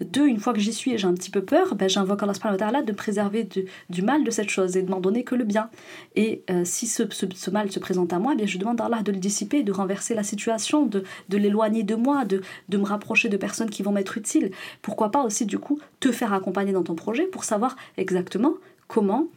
[0.00, 2.34] Deux, une fois que j'y suis et j'ai un petit peu peur, ben, j'invoque Allah
[2.34, 3.46] subhanahu wa de préserver
[3.90, 5.68] du, mal de cette chose et de m'en donner que le bien.
[6.16, 9.02] Et euh, si ce, ce, mal se présente à moi, bien, je demande à Allah
[9.02, 12.84] de le dissiper, de renverser la situation, de, de l'éloigner de moi, de, de me
[12.84, 14.50] rapprocher de personnes qui vont m'être utiles.
[14.80, 18.54] Pourquoi pas aussi, du coup, te faire accompagner dans ton projet pour savoir exactement
[18.88, 19.28] comment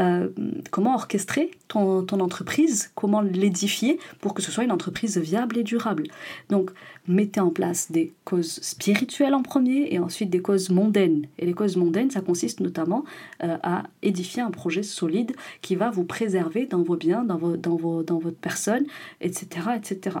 [0.00, 0.28] euh,
[0.70, 6.04] comment orchestrer ton, entreprise, comment l'édifier pour que ce soit une entreprise viable et durable?
[6.48, 6.70] Donc,
[7.06, 11.26] mettez en place des causes spirituelles en premier et ensuite des causes mondaines.
[11.38, 13.04] Et les causes mondaines, ça consiste notamment
[13.42, 18.02] euh, à édifier un projet solide qui va vous préserver dans vos biens, dans, dans,
[18.02, 18.84] dans votre personne,
[19.20, 20.18] etc., etc.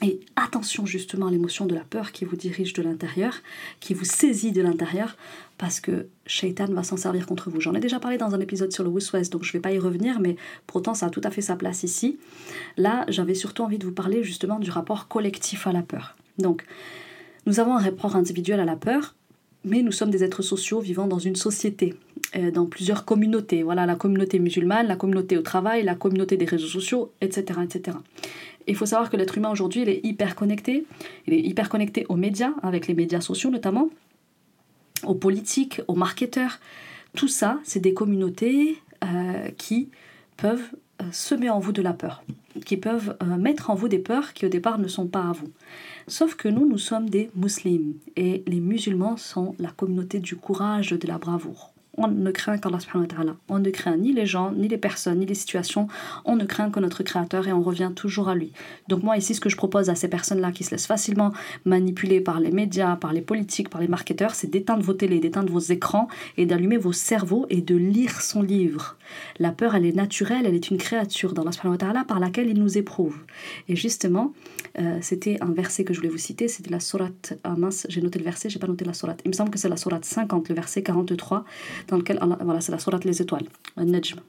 [0.00, 3.34] Et attention justement à l'émotion de la peur qui vous dirige de l'intérieur,
[3.80, 5.16] qui vous saisit de l'intérieur,
[5.56, 7.60] parce que Shaitan va s'en servir contre vous.
[7.60, 9.72] J'en ai déjà parlé dans un épisode sur le West donc je ne vais pas
[9.72, 10.36] y revenir, mais
[10.68, 12.18] pourtant ça a tout à fait sa place ici.
[12.76, 16.16] Là, j'avais surtout envie de vous parler justement du rapport collectif à la peur.
[16.38, 16.64] Donc,
[17.46, 19.16] nous avons un rapport individuel à la peur,
[19.64, 21.94] mais nous sommes des êtres sociaux vivant dans une société,
[22.36, 23.62] euh, dans plusieurs communautés.
[23.62, 27.60] Voilà, la communauté musulmane, la communauté au travail, la communauté des réseaux sociaux, etc.
[27.64, 27.96] etc.
[28.68, 30.84] Il faut savoir que l'être humain aujourd'hui, est hyper connecté.
[31.26, 33.88] Il est hyper connecté aux médias, avec les médias sociaux notamment,
[35.04, 36.60] aux politiques, aux marketeurs.
[37.16, 39.88] Tout ça, c'est des communautés euh, qui
[40.36, 42.22] peuvent euh, semer en vous de la peur,
[42.66, 45.32] qui peuvent euh, mettre en vous des peurs qui au départ ne sont pas à
[45.32, 45.48] vous.
[46.06, 50.90] Sauf que nous, nous sommes des musulmans et les musulmans sont la communauté du courage,
[50.90, 54.52] de la bravoure on ne craint qu'Allah subhanahu wa On ne craint ni les gens,
[54.52, 55.88] ni les personnes, ni les situations.
[56.24, 58.52] On ne craint que notre Créateur et on revient toujours à lui.
[58.88, 61.32] Donc moi ici, ce que je propose à ces personnes-là qui se laissent facilement
[61.64, 65.52] manipuler par les médias, par les politiques, par les marketeurs, c'est d'éteindre vos télés, d'éteindre
[65.52, 68.96] vos écrans et d'allumer vos cerveaux et de lire son livre.
[69.38, 72.78] La peur, elle est naturelle, elle est une créature dans Allah par laquelle il nous
[72.78, 73.16] éprouve.
[73.68, 74.32] Et justement,
[74.78, 78.00] euh, c'était un verset que je voulais vous citer, c'était la sourate, ah mince, j'ai
[78.00, 79.20] noté le verset, j'ai pas noté la sourate.
[79.24, 81.44] Il me semble que c'est la sourate 50, le verset 43
[81.88, 83.46] dans lequel Allah, voilà, c'est la sourate les étoiles,
[83.76, 84.20] Najm.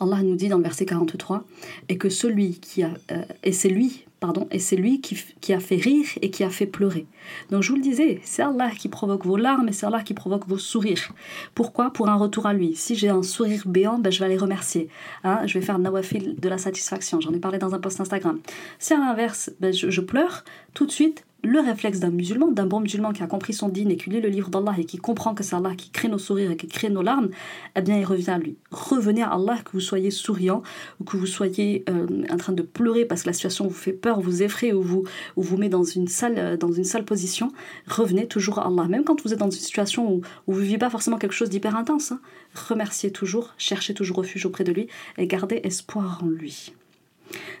[0.00, 1.44] Allah nous dit dans le verset 43
[1.88, 5.52] et que celui qui a euh, et c'est lui pardon et c'est lui qui, qui,
[5.52, 7.06] a fait rire et qui a fait pleurer.
[7.50, 10.14] Donc je vous le disais, c'est Allah qui provoque vos larmes et c'est Allah qui
[10.14, 11.12] provoque vos sourires.
[11.54, 11.92] Pourquoi?
[11.92, 12.76] Pour un retour à lui.
[12.76, 14.88] Si j'ai un sourire béant, ben, je vais aller remercier.
[15.24, 17.20] Hein, je vais faire nawafil de la satisfaction.
[17.20, 18.38] J'en ai parlé dans un post Instagram.
[18.78, 22.66] Si à l'inverse, ben, je, je pleure, tout de suite le réflexe d'un musulman, d'un
[22.66, 24.96] bon musulman qui a compris son dîne et qui lit le livre d'Allah et qui
[24.96, 27.30] comprend que c'est Allah qui crée nos sourires et qui crée nos larmes,
[27.76, 28.56] eh bien il revient à lui.
[28.70, 30.62] Revenez à Allah, que vous soyez souriant
[31.00, 33.92] ou que vous soyez euh, en train de pleurer parce que la situation vous fait
[33.92, 35.04] peur, vous effraie ou vous,
[35.36, 37.50] ou vous met dans une, sale, euh, dans une sale position,
[37.88, 38.86] revenez toujours à Allah.
[38.88, 41.34] Même quand vous êtes dans une situation où, où vous ne vivez pas forcément quelque
[41.34, 42.20] chose d'hyper intense, hein,
[42.68, 44.86] remerciez toujours, cherchez toujours refuge auprès de lui
[45.18, 46.72] et gardez espoir en lui.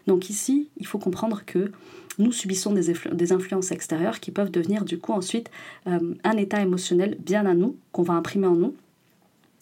[0.06, 1.72] Donc ici, il faut comprendre que
[2.18, 5.50] nous subissons des, influences extérieures qui peuvent devenir du coup ensuite
[5.86, 8.74] euh, un état émotionnel bien à nous, qu'on va imprimer en nous.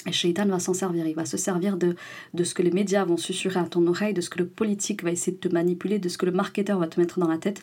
[0.07, 1.95] Et Shaitan va s'en servir, il va se servir de,
[2.33, 5.05] de ce que les médias vont susurrer à ton oreille, de ce que le politique
[5.05, 7.37] va essayer de te manipuler, de ce que le marketeur va te mettre dans la
[7.37, 7.63] tête.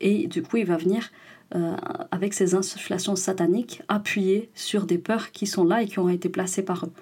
[0.00, 1.10] Et du coup, il va venir,
[1.54, 1.76] euh,
[2.10, 6.30] avec ses insufflations sataniques, appuyer sur des peurs qui sont là et qui ont été
[6.30, 6.92] placées par eux.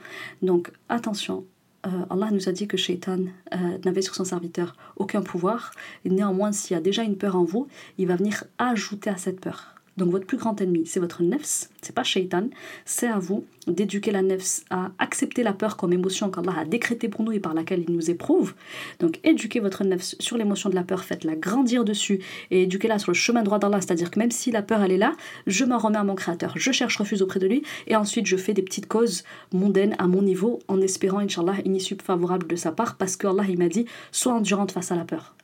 [0.42, 1.44] Donc attention,
[1.86, 5.72] euh, Allah nous a dit que Shaitan euh, n'avait sur son serviteur aucun pouvoir.
[6.04, 7.66] Néanmoins, s'il y a déjà une peur en vous,
[7.98, 9.71] il va venir ajouter à cette peur.
[9.98, 12.48] Donc votre plus grand ennemi, c'est votre nefs, c'est pas shaitan,
[12.86, 17.08] c'est à vous d'éduquer la nefs à accepter la peur comme émotion qu'Allah a décrétée
[17.08, 18.54] pour nous et par laquelle il nous éprouve.
[19.00, 23.10] Donc éduquez votre nefs sur l'émotion de la peur, faites-la grandir dessus et éduquez-la sur
[23.12, 25.14] le chemin droit d'Allah, c'est-à-dire que même si la peur elle est là,
[25.46, 28.38] je m'en remets à mon créateur, je cherche refuge auprès de lui et ensuite je
[28.38, 32.56] fais des petites causes mondaines à mon niveau en espérant, Inch'Allah, une issue favorable de
[32.56, 35.34] sa part parce que Allah il m'a dit, sois endurante face à la peur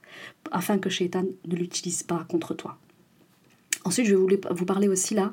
[0.50, 2.78] afin que shaitan ne l'utilise pas contre toi.
[3.84, 5.30] Ensuite, je voulais vous parler aussi là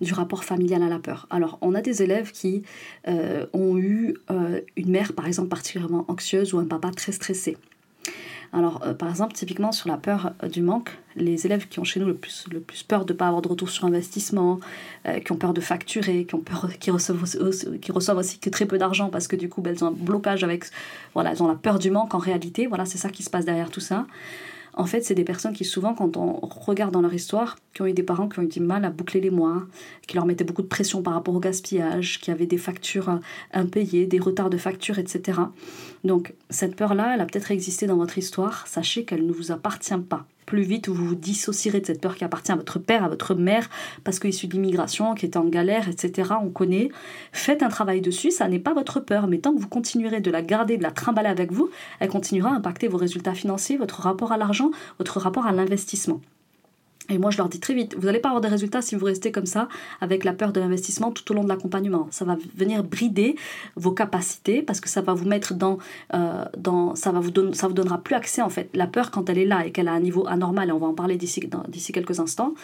[0.00, 1.26] du rapport familial à la peur.
[1.30, 2.62] Alors, on a des élèves qui
[3.08, 7.56] euh, ont eu euh, une mère, par exemple, particulièrement anxieuse ou un papa très stressé.
[8.52, 12.00] Alors, euh, par exemple, typiquement sur la peur du manque, les élèves qui ont chez
[12.00, 14.58] nous le plus, le plus peur de ne pas avoir de retour sur investissement,
[15.24, 18.66] qui ont peur de facturer, qui, ont peur, qui, reçoivent, aussi, qui reçoivent aussi très
[18.66, 20.64] peu d'argent parce que du coup, ben, elles ont un blocage avec.
[21.14, 22.66] Voilà, elles ont la peur du manque en réalité.
[22.66, 24.06] Voilà, c'est ça qui se passe derrière tout ça.
[24.74, 27.86] En fait, c'est des personnes qui souvent, quand on regarde dans leur histoire, qui ont
[27.86, 29.62] eu des parents qui ont eu du mal à boucler les mois,
[30.06, 33.20] qui leur mettaient beaucoup de pression par rapport au gaspillage, qui avaient des factures
[33.52, 35.40] impayées, des retards de factures, etc.
[36.04, 38.66] Donc cette peur-là, elle a peut-être existé dans votre histoire.
[38.66, 42.24] Sachez qu'elle ne vous appartient pas plus vite vous vous dissocierez de cette peur qui
[42.24, 43.70] appartient à votre père, à votre mère,
[44.02, 46.32] parce issu de l'immigration, qui était en galère, etc.
[46.42, 46.88] On connaît.
[47.30, 50.30] Faites un travail dessus, ça n'est pas votre peur, mais tant que vous continuerez de
[50.30, 54.00] la garder, de la trimballer avec vous, elle continuera à impacter vos résultats financiers, votre
[54.00, 56.20] rapport à l'argent, votre rapport à l'investissement.
[57.08, 59.04] Et moi, je leur dis très vite, vous n'allez pas avoir de résultats si vous
[59.04, 59.68] restez comme ça,
[60.00, 62.06] avec la peur de l'investissement tout au long de l'accompagnement.
[62.10, 63.34] Ça va venir brider
[63.74, 65.78] vos capacités parce que ça va vous mettre dans,
[66.14, 68.70] euh, dans ça va vous vous donnera plus accès en fait.
[68.74, 70.86] La peur quand elle est là et qu'elle a un niveau anormal, et on va
[70.86, 72.54] en parler d'ici d'ici quelques instants,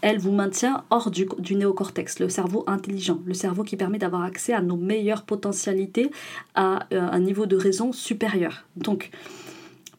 [0.00, 4.22] elle vous maintient hors du, du, néocortex, le cerveau intelligent, le cerveau qui permet d'avoir
[4.22, 6.10] accès à nos meilleures potentialités
[6.54, 8.64] à euh, un niveau de raison supérieur.
[8.76, 9.10] Donc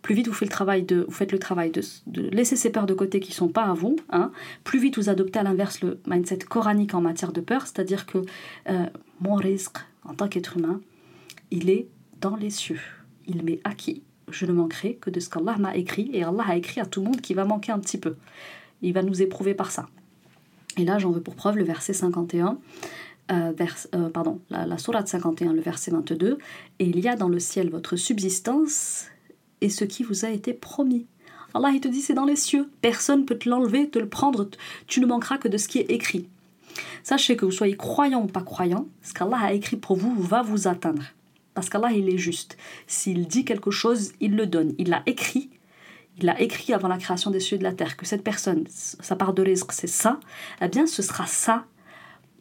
[0.04, 1.82] plus vite vous faites le travail de, vous faites le travail de,
[2.30, 4.32] laisser ces peurs de côté qui ne sont pas à vous, hein,
[4.63, 8.20] plus vite vous adoptez à l'inverse le mindset coranique en matière de peur, c'est-à-dire que
[8.70, 8.86] euh,
[9.22, 10.82] mon risque en tant qu'être humain,
[11.50, 11.88] il est
[12.20, 12.82] dans les cieux.
[13.26, 14.04] Il m'est acquis.
[14.30, 17.00] Je ne manquerai que de ce qu'Allah m'a écrit, et Allah a écrit à tout
[17.00, 18.18] le monde qui va manquer un petit peu.
[18.82, 19.88] Il va nous éprouver par ça.
[20.78, 22.58] Et là, j'en veux pour preuve le verset 51.
[23.32, 23.54] Euh,
[23.96, 26.38] euh, pardon, la, la sourate 51, le verset 22,
[26.80, 29.08] et il y a dans le ciel votre subsistance
[29.63, 31.08] et ce qui vous a été promis.
[31.54, 34.10] Allah il te dit c'est dans les cieux, personne ne peut te l'enlever, te le
[34.10, 34.49] prendre,
[34.88, 36.28] tu ne manqueras que de ce qui est écrit.
[37.04, 40.41] Sachez que vous soyez croyant ou pas croyant, ce qu'Allah a écrit pour vous va
[40.41, 41.04] vous atteindre.
[41.54, 42.58] Parce qu'Allah il est juste.
[42.88, 44.73] S'il dit quelque chose, il le donne.
[44.78, 45.49] Il l'a écrit.
[46.17, 48.65] Il l'a écrit avant la création des cieux et de la terre que cette personne,
[48.67, 50.19] sa part de risque, c'est ça.
[50.62, 51.65] Eh bien, ce sera ça.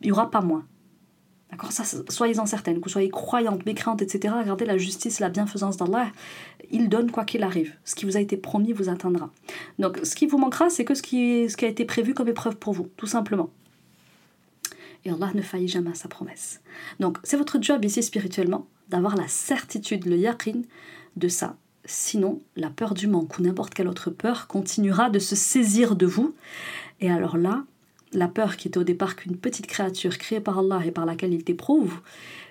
[0.01, 0.67] Il n'y aura pas moins.
[1.53, 1.71] D'accord
[2.09, 4.35] Soyez-en certaines, que vous soyez croyantes, mécréantes, etc.
[4.39, 6.11] Regardez la justice, la bienfaisance d'Allah.
[6.71, 7.75] Il donne quoi qu'il arrive.
[7.85, 9.31] Ce qui vous a été promis vous atteindra.
[9.79, 12.29] Donc, ce qui vous manquera, c'est que ce qui, ce qui a été prévu comme
[12.29, 13.51] épreuve pour vous, tout simplement.
[15.05, 16.63] Et Allah ne faillit jamais à sa promesse.
[17.01, 20.63] Donc, c'est votre job ici spirituellement d'avoir la certitude, le yaqin
[21.17, 21.57] de ça.
[21.85, 26.07] Sinon, la peur du manque ou n'importe quelle autre peur continuera de se saisir de
[26.07, 26.35] vous.
[27.01, 27.65] Et alors là,
[28.13, 31.33] la peur qui était au départ qu'une petite créature créée par Allah et par laquelle
[31.33, 32.01] il t'éprouve,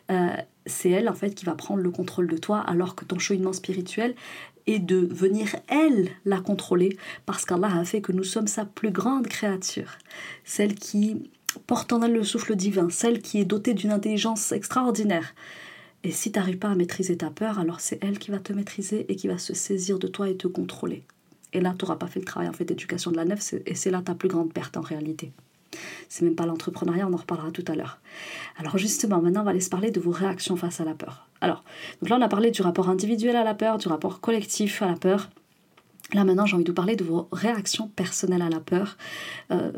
[0.10, 0.30] euh,
[0.66, 3.54] c'est elle en fait qui va prendre le contrôle de toi alors que ton cheminement
[3.54, 4.16] spirituel
[4.68, 8.92] est de venir elle la contrôler parce qu'Allah a fait que nous sommes sa plus
[8.92, 9.98] grande créature,
[10.44, 11.30] celle qui
[11.68, 15.34] porte en elle le souffle divin, celle qui est dotée d'une intelligence extraordinaire.
[16.04, 18.54] Et si tu n'arrives pas à maîtriser ta peur, alors c'est elle qui va te
[18.54, 21.04] maîtriser et qui va se saisir de toi et te contrôler.
[21.54, 23.76] Et là, tu n'auras pas fait le travail en fait d'éducation de la nef, et
[23.76, 25.32] c'est là ta plus grande perte en réalité.
[26.10, 28.00] C'est même pas l'entrepreneuriat, on en reparlera tout à l'heure.
[28.58, 31.28] Alors justement, maintenant on va aller se parler de vos réactions face à la peur.
[31.42, 31.64] Alors,
[32.02, 34.88] donc là on a parlé du rapport individuel à la peur, du rapport collectif à
[34.88, 35.30] la peur.
[36.14, 38.98] Là maintenant, j'ai envie de vous parler de vos réactions personnelles à la peur.
[39.52, 39.72] Euh,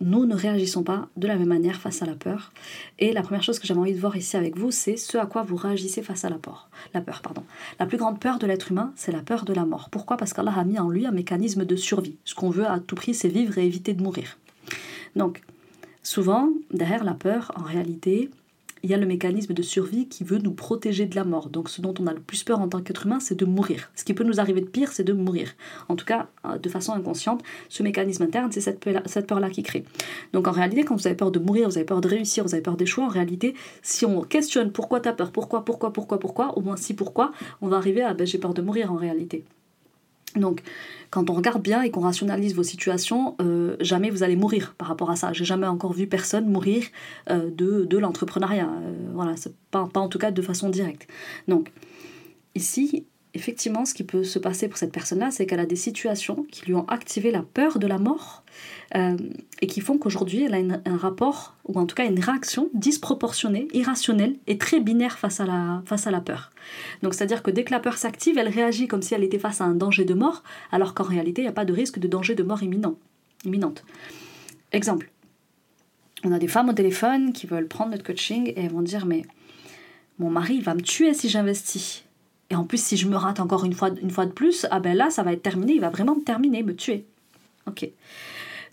[0.00, 2.52] nous ne réagissons pas de la même manière face à la peur.
[3.00, 5.26] Et la première chose que j'avais envie de voir ici avec vous, c'est ce à
[5.26, 6.70] quoi vous réagissez face à la peur.
[6.94, 7.42] La peur, pardon.
[7.80, 9.88] La plus grande peur de l'être humain, c'est la peur de la mort.
[9.90, 10.16] Pourquoi?
[10.16, 12.18] Parce qu'Allah a mis en lui un mécanisme de survie.
[12.24, 14.38] Ce qu'on veut à tout prix, c'est vivre et éviter de mourir.
[15.16, 15.42] Donc,
[16.02, 18.30] souvent, derrière la peur, en réalité,
[18.82, 21.50] il y a le mécanisme de survie qui veut nous protéger de la mort.
[21.50, 23.90] Donc ce dont on a le plus peur en tant qu'être humain, c'est de mourir.
[23.94, 25.52] Ce qui peut nous arriver de pire, c'est de mourir.
[25.88, 29.84] En tout cas, euh, de façon inconsciente, ce mécanisme interne, c'est cette peur-là qui crée.
[30.32, 32.54] Donc en réalité, quand vous avez peur de mourir, vous avez peur de réussir, vous
[32.54, 36.18] avez peur d'échouer, en réalité, si on questionne pourquoi tu as peur, pourquoi, pourquoi, pourquoi,
[36.18, 38.96] pourquoi, au moins si pourquoi, on va arriver à ben, j'ai peur de mourir en
[38.96, 39.44] réalité.
[40.36, 40.62] Donc,
[41.10, 44.88] quand on regarde bien et qu'on rationalise vos situations, euh, jamais vous allez mourir par
[44.88, 45.32] rapport à ça.
[45.32, 46.84] J'ai jamais encore vu personne mourir
[47.30, 48.68] euh, de, l'entrepreneuriat.
[48.68, 49.34] Euh, voilà,
[49.70, 51.08] pas en tout cas de façon directe.
[51.48, 51.72] Donc,
[52.54, 56.46] ici, effectivement, ce qui peut se passer pour cette personne-là, c'est qu'elle a des situations
[56.50, 58.44] qui lui ont activé la peur de la mort
[58.96, 59.16] euh,
[59.60, 63.68] et qui font qu'aujourd'hui, elle a un rapport, ou en tout cas une réaction disproportionnée,
[63.72, 66.50] irrationnelle et très binaire face à la, face à la peur.
[67.02, 69.60] Donc, c'est-à-dire que dès que la peur s'active, elle réagit comme si elle était face
[69.60, 72.08] à un danger de mort, alors qu'en réalité, il n'y a pas de risque de
[72.08, 72.96] danger de mort imminent,
[73.44, 73.84] imminente.
[74.72, 75.10] Exemple.
[76.22, 79.06] On a des femmes au téléphone qui veulent prendre notre coaching et elles vont dire
[79.06, 79.22] Mais
[80.18, 82.04] mon mari va me tuer si j'investis.
[82.50, 84.80] Et en plus, si je me rate encore une fois, une fois de plus, ah
[84.80, 87.06] ben là, ça va être terminé, il va vraiment me terminer, me tuer.
[87.66, 87.88] Ok.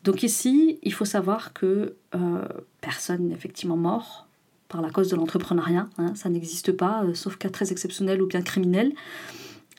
[0.04, 2.48] Donc ici, il faut savoir que euh,
[2.82, 4.28] personne n'est effectivement mort
[4.68, 5.88] par la cause de l'entrepreneuriat.
[5.98, 8.94] Hein, ça n'existe pas, euh, sauf cas très exceptionnel ou bien criminel.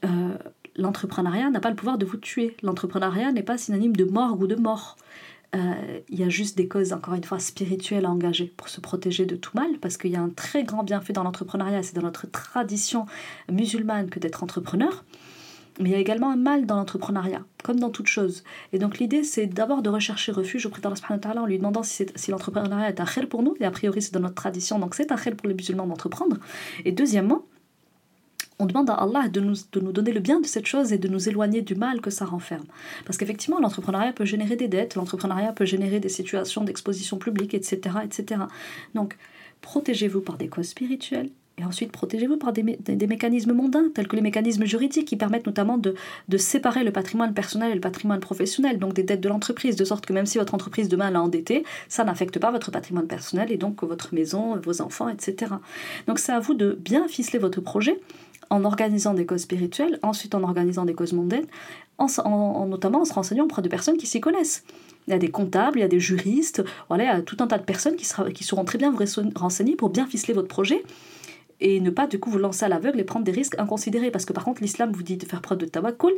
[0.05, 0.37] Euh,
[0.77, 2.57] l'entrepreneuriat n'a pas le pouvoir de vous tuer.
[2.63, 4.97] L'entrepreneuriat n'est pas synonyme de mort ou de mort.
[5.55, 8.81] Euh, il y a juste des causes, encore une fois, spirituelles à engager pour se
[8.81, 11.97] protéger de tout mal, parce qu'il y a un très grand bienfait dans l'entrepreneuriat, c'est
[11.97, 13.07] dans notre tradition
[13.51, 15.05] musulmane que d'être entrepreneur.
[15.81, 18.43] Mais il y a également un mal dans l'entrepreneuriat, comme dans toute chose.
[18.73, 22.31] Et donc l'idée, c'est d'abord de rechercher refuge auprès d'Allah en lui demandant si, si
[22.31, 25.13] l'entrepreneuriat est un khel pour nous, et a priori c'est dans notre tradition, donc c'est
[25.13, 26.37] un khel pour les musulmans d'entreprendre.
[26.85, 27.45] Et deuxièmement,
[28.59, 30.99] on demande à Allah de nous, de nous donner le bien de cette chose et
[30.99, 32.67] de nous éloigner du mal que ça renferme.
[33.05, 37.97] Parce qu'effectivement, l'entrepreneuriat peut générer des dettes, l'entrepreneuriat peut générer des situations d'exposition publique, etc.,
[38.05, 38.43] etc.
[38.95, 39.17] Donc,
[39.61, 44.15] protégez-vous par des causes spirituelles, et ensuite, protégez-vous par des, des, mécanismes mondains, tels que
[44.15, 45.95] les mécanismes juridiques, qui permettent notamment de,
[46.29, 49.85] de, séparer le patrimoine personnel et le patrimoine professionnel, donc des dettes de l'entreprise, de
[49.85, 53.51] sorte que même si votre entreprise demain l'a endetté, ça n'affecte pas votre patrimoine personnel
[53.51, 55.53] et donc votre maison, vos enfants, etc.
[56.07, 57.99] Donc c'est à vous de bien ficeler votre projet
[58.51, 61.47] en organisant des causes spirituelles, ensuite en organisant des causes mondaines,
[61.99, 64.65] en, notamment en se renseignant auprès de personnes qui s'y connaissent.
[65.07, 67.37] Il y a des comptables, il y a des juristes, voilà, il y a tout
[67.41, 68.95] un tas de personnes qui, seront très bien
[69.35, 70.83] renseignées pour bien ficeler votre projet
[71.61, 74.11] et ne pas du coup vous lancer à l'aveugle et prendre des risques inconsidérés.
[74.11, 76.13] Parce que par contre, l'islam vous dit de faire preuve de tawakkul,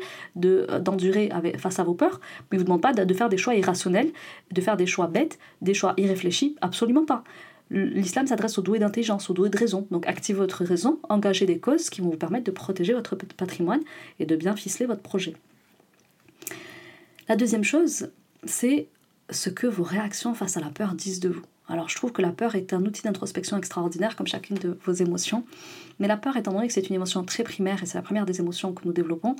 [0.45, 3.39] euh, d'endurer face à vos peurs, mais il vous demande pas de, de faire des
[3.39, 4.11] choix irrationnels,
[4.51, 7.25] de faire des choix bêtes, des choix irréfléchis, absolument pas.
[7.71, 9.87] L'islam s'adresse aux doués d'intelligence, aux doués de raison.
[9.91, 13.81] Donc activez votre raison, engagez des causes qui vont vous permettre de protéger votre patrimoine
[14.19, 15.35] et de bien ficeler votre projet.
[17.29, 18.11] La deuxième chose,
[18.45, 18.89] c'est
[19.31, 21.45] ce que vos réactions face à la peur disent de vous.
[21.71, 24.93] Alors je trouve que la peur est un outil d'introspection extraordinaire comme chacune de vos
[24.93, 25.45] émotions.
[26.01, 28.27] Mais la peur, étant donné que c'est une émotion très primaire et c'est la première
[28.27, 29.37] des émotions que nous développons,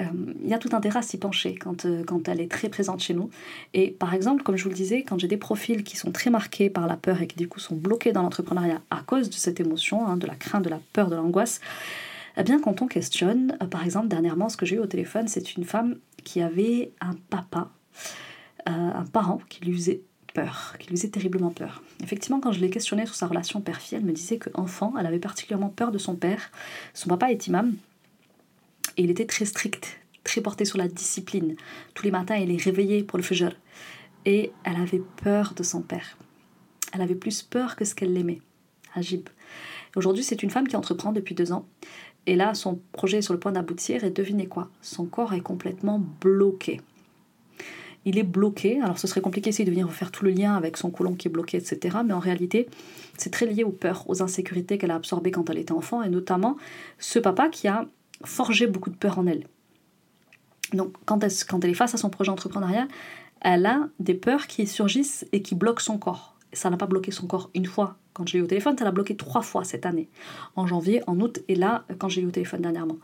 [0.00, 0.04] euh,
[0.42, 3.00] il y a tout intérêt à s'y pencher quand, euh, quand elle est très présente
[3.00, 3.30] chez nous.
[3.74, 6.30] Et par exemple, comme je vous le disais, quand j'ai des profils qui sont très
[6.30, 9.34] marqués par la peur et qui du coup sont bloqués dans l'entrepreneuriat à cause de
[9.34, 11.60] cette émotion, hein, de la crainte, de la peur, de l'angoisse,
[12.38, 15.28] eh bien quand on questionne, euh, par exemple dernièrement ce que j'ai eu au téléphone,
[15.28, 17.70] c'est une femme qui avait un papa,
[18.66, 20.02] un parent qui lui faisait
[20.78, 21.82] qui lui faisait terriblement peur.
[22.02, 25.18] Effectivement, quand je l'ai questionné sur sa relation père-fille, elle me disait qu'enfant, elle avait
[25.18, 26.50] particulièrement peur de son père.
[26.94, 27.74] Son papa est imam
[28.96, 31.56] et il était très strict, très porté sur la discipline.
[31.94, 33.52] Tous les matins, il est réveillé pour le fajr.
[34.24, 36.18] Et elle avait peur de son père.
[36.92, 38.42] Elle avait plus peur que ce qu'elle l'aimait.
[38.94, 39.28] Ajib.
[39.96, 41.66] Aujourd'hui, c'est une femme qui entreprend depuis deux ans.
[42.26, 44.04] Et là, son projet est sur le point d'aboutir.
[44.04, 44.70] Et devinez quoi?
[44.82, 46.80] Son corps est complètement bloqué
[48.04, 48.80] il est bloqué.
[48.80, 51.28] Alors ce serait compliqué ici de venir faire tout le lien avec son côlon qui
[51.28, 51.98] est bloqué, etc.
[52.04, 52.68] Mais en réalité,
[53.16, 56.08] c'est très lié aux peurs, aux insécurités qu'elle a absorbées quand elle était enfant, et
[56.08, 56.56] notamment
[56.98, 57.86] ce papa qui a
[58.24, 59.44] forgé beaucoup de peur en elle.
[60.72, 62.88] Donc quand elle, est face à son projet entrepreneurial,
[63.40, 66.34] elle a des peurs qui surgissent et qui bloquent son corps.
[66.52, 68.90] Ça n'a pas bloqué son corps une fois quand j'ai eu au téléphone, ça l'a
[68.90, 70.08] bloqué trois fois cette année,
[70.56, 72.96] en janvier, en août et là quand j'ai eu au téléphone dernièrement.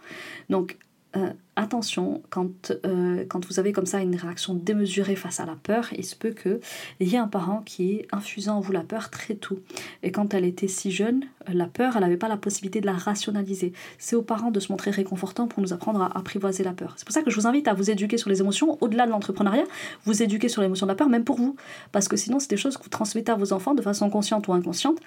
[0.50, 0.76] Donc
[1.16, 5.54] euh, attention, quand, euh, quand vous avez comme ça une réaction démesurée face à la
[5.54, 6.58] peur, il se peut qu'il
[7.00, 9.60] y ait un parent qui ait infusé en vous la peur très tôt.
[10.02, 12.94] Et quand elle était si jeune, la peur, elle n'avait pas la possibilité de la
[12.94, 13.72] rationaliser.
[13.98, 16.94] C'est aux parents de se montrer réconfortants pour nous apprendre à apprivoiser la peur.
[16.96, 19.12] C'est pour ça que je vous invite à vous éduquer sur les émotions, au-delà de
[19.12, 19.64] l'entrepreneuriat,
[20.04, 21.54] vous éduquer sur l'émotion de la peur, même pour vous.
[21.92, 24.48] Parce que sinon, c'est des choses que vous transmettez à vos enfants de façon consciente
[24.48, 24.98] ou inconsciente.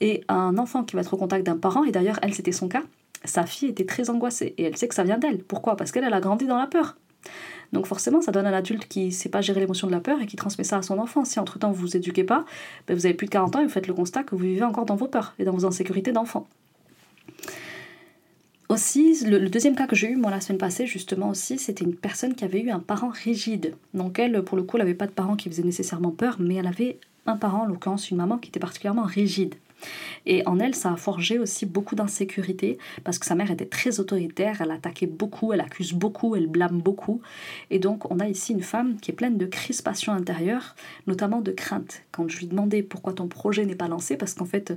[0.00, 2.68] Et un enfant qui va être au contact d'un parent, et d'ailleurs, elle, c'était son
[2.68, 2.82] cas,
[3.24, 5.42] sa fille était très angoissée et elle sait que ça vient d'elle.
[5.42, 5.76] Pourquoi?
[5.76, 6.96] Parce qu'elle a grandi dans la peur.
[7.72, 10.20] Donc forcément, ça donne un adulte qui ne sait pas gérer l'émotion de la peur
[10.20, 11.24] et qui transmet ça à son enfant.
[11.24, 12.44] Si entre-temps vous vous éduquez pas,
[12.86, 14.62] ben vous avez plus de 40 ans et vous faites le constat que vous vivez
[14.62, 16.46] encore dans vos peurs et dans vos insécurités d'enfant.
[18.68, 21.94] Aussi, le, deuxième cas que j'ai eu moi la semaine passée, justement aussi, c'était une
[21.94, 23.74] personne qui avait eu un parent rigide.
[23.92, 26.54] Donc elle, pour le coup, elle n'avait pas de parent qui faisait nécessairement peur, mais
[26.54, 29.56] elle avait un parent, en l'occurrence une maman, qui était particulièrement rigide.
[30.26, 34.00] Et en elle, ça a forgé aussi beaucoup d'insécurité parce que sa mère était très
[34.00, 37.20] autoritaire, elle attaquait beaucoup, elle accuse beaucoup, elle blâme beaucoup.
[37.70, 40.74] Et donc, on a ici une femme qui est pleine de crispation intérieure,
[41.06, 42.02] notamment de crainte.
[42.12, 44.72] Quand je lui demandais pourquoi ton projet n'est pas lancé, parce qu'en fait,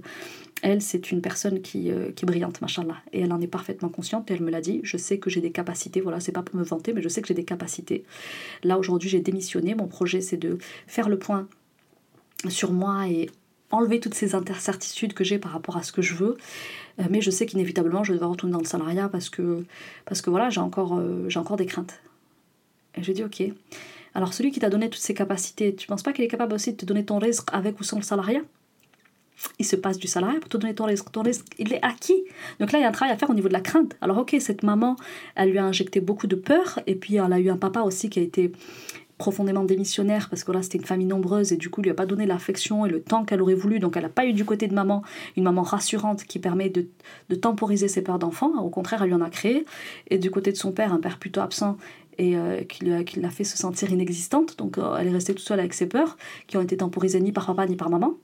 [0.61, 2.97] elle, c'est une personne qui, euh, qui est brillante, machallah.
[3.13, 4.79] Et elle en est parfaitement consciente et elle me l'a dit.
[4.83, 7.21] Je sais que j'ai des capacités, voilà, c'est pas pour me vanter, mais je sais
[7.21, 8.03] que j'ai des capacités.
[8.63, 9.75] Là, aujourd'hui, j'ai démissionné.
[9.75, 11.47] Mon projet, c'est de faire le point
[12.49, 13.29] sur moi et
[13.71, 16.37] enlever toutes ces incertitudes que j'ai par rapport à ce que je veux.
[16.99, 19.63] Euh, mais je sais qu'inévitablement, je vais devoir retourner dans le salariat parce que,
[20.05, 21.99] parce que voilà, j'ai encore, euh, j'ai encore des craintes.
[22.95, 23.43] Et j'ai dit, ok.
[24.13, 26.71] Alors, celui qui t'a donné toutes ces capacités, tu penses pas qu'il est capable aussi
[26.71, 28.41] de te donner ton risque avec ou sans le salariat?
[29.59, 31.11] Il se passe du salariat pour te donner ton risque.
[31.11, 32.23] Ton risque, il est acquis.
[32.61, 33.97] Donc là, il y a un travail à faire au niveau de la crainte.
[33.99, 34.95] Alors, ok, cette maman,
[35.35, 36.79] elle lui a injecté beaucoup de peur.
[36.87, 38.53] Et puis, elle a eu un papa aussi qui a été
[39.17, 42.05] profondément démissionnaire parce que là c'était une famille nombreuse et du coup lui a pas
[42.05, 43.79] donné l'affection et le temps qu'elle aurait voulu.
[43.79, 45.03] Donc elle n'a pas eu du côté de maman
[45.37, 46.87] une maman rassurante qui permet de,
[47.35, 48.51] temporiser ses peurs d'enfant.
[48.61, 49.65] Au contraire elle lui en a créé.
[50.09, 51.77] Et du côté de son père un père plutôt absent
[52.17, 54.57] et euh, qui, l'a fait se sentir inexistante.
[54.57, 57.31] Donc euh, elle est restée toute seule avec ses peurs qui ont été temporisées ni
[57.31, 58.15] par papa ni par maman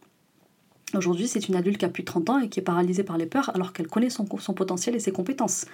[0.94, 3.18] Aujourd'hui, c'est une adulte qui a plus de 30 ans et qui est paralysée par
[3.18, 5.66] les peurs alors qu'elle connaît son, son potentiel et ses compétences.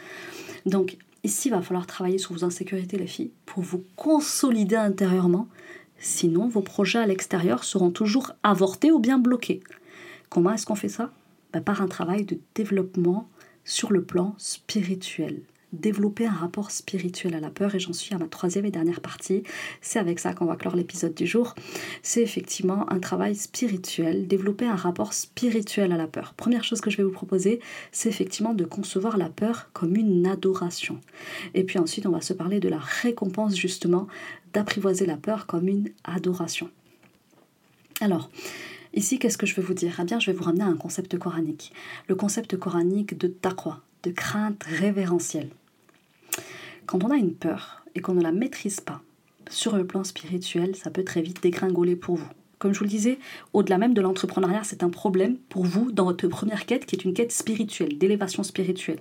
[0.65, 5.47] Donc, Ici, il va falloir travailler sur vos insécurités, les filles, pour vous consolider intérieurement.
[5.99, 9.61] Sinon, vos projets à l'extérieur seront toujours avortés ou bien bloqués.
[10.29, 11.11] Comment est-ce qu'on fait ça?
[11.51, 13.27] Ben, Par un travail de développement
[13.65, 15.41] sur le plan spirituel
[15.77, 19.01] développer un rapport spirituel à la peur et j'en suis à ma troisième et dernière
[19.01, 19.43] partie.
[19.81, 21.55] C'est avec ça qu'on va clore l'épisode du jour.
[22.01, 26.33] C'est effectivement un travail spirituel, développer un rapport spirituel à la peur.
[26.35, 27.59] Première chose que je vais vous proposer,
[27.91, 30.99] c'est effectivement de concevoir la peur comme une adoration.
[31.53, 34.07] Et puis ensuite, on va se parler de la récompense justement
[34.53, 36.69] d'apprivoiser la peur comme une adoration.
[38.01, 38.29] Alors,
[38.93, 39.99] Ici, qu'est-ce que je vais vous dire?
[40.01, 41.71] Eh bien, je vais vous ramener à un concept coranique.
[42.07, 45.49] Le concept coranique de taqwa, de crainte révérentielle.
[46.87, 49.01] Quand on a une peur et qu'on ne la maîtrise pas,
[49.49, 52.29] sur le plan spirituel, ça peut très vite dégringoler pour vous.
[52.59, 53.19] Comme je vous le disais,
[53.51, 57.03] au-delà même de l'entrepreneuriat, c'est un problème pour vous dans votre première quête qui est
[57.03, 58.99] une quête spirituelle, d'élévation spirituelle.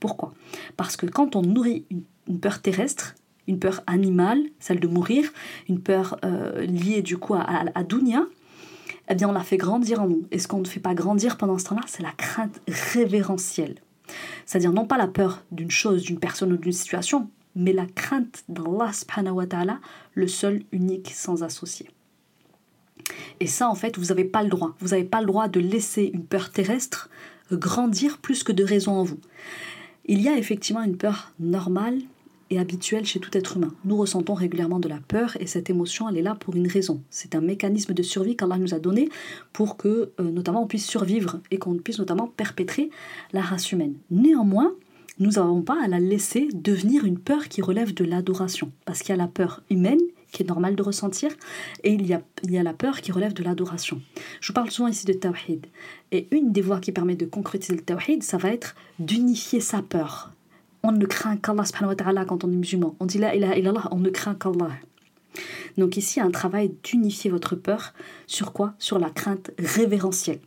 [0.00, 0.32] Pourquoi?
[0.78, 1.84] Parce que quand on nourrit
[2.26, 3.14] une, peur terrestre,
[3.46, 5.30] une peur animale, celle de mourir,
[5.68, 7.84] une peur euh, liée du coup à, à,
[9.08, 10.26] eh bien on la fait grandir en nous.
[10.30, 13.76] Et ce qu'on ne fait pas grandir pendant ce temps-là, c'est la crainte révérentielle.
[14.44, 18.44] C'est-à-dire non pas la peur d'une chose, d'une personne ou d'une situation, mais la crainte
[18.48, 19.80] d'Allah subhanahu wa ta'ala,
[20.14, 21.88] le seul, unique, sans associé.
[23.40, 24.74] Et ça, en fait, vous n'avez pas le droit.
[24.80, 27.08] Vous n'avez pas le droit de laisser une peur terrestre
[27.52, 29.20] grandir plus que de raison en vous.
[30.04, 31.98] Il y a effectivement une peur normale
[32.50, 33.72] et habituelle chez tout être humain.
[33.84, 37.02] Nous ressentons régulièrement de la peur et cette émotion, elle est là pour une raison.
[37.10, 39.08] C'est un mécanisme de survie qu'Allah nous a donné
[39.52, 42.90] pour que, euh, notamment, on puisse survivre et qu'on puisse notamment perpétrer
[43.32, 43.94] la race humaine.
[44.10, 44.74] Néanmoins,
[45.18, 48.70] nous n'avons pas à la laisser devenir une peur qui relève de l'adoration.
[48.84, 50.00] Parce qu'il y a la peur humaine
[50.32, 51.30] qui est normale de ressentir,
[51.82, 54.02] et il y a, il y a la peur qui relève de l'adoration.
[54.40, 55.66] Je parle souvent ici de tawhid.
[56.12, 59.80] Et une des voies qui permet de concrétiser le tawhid, ça va être d'unifier sa
[59.80, 60.32] peur,
[60.86, 62.94] on ne craint qu'Allah subhanahu wa ta'ala quand on est musulman.
[63.00, 64.70] On dit la ilaha illallah, on ne craint qu'Allah.
[65.76, 67.92] Donc ici, un travail d'unifier votre peur
[68.26, 68.74] sur quoi?
[68.78, 70.38] Sur la crainte révérentielle.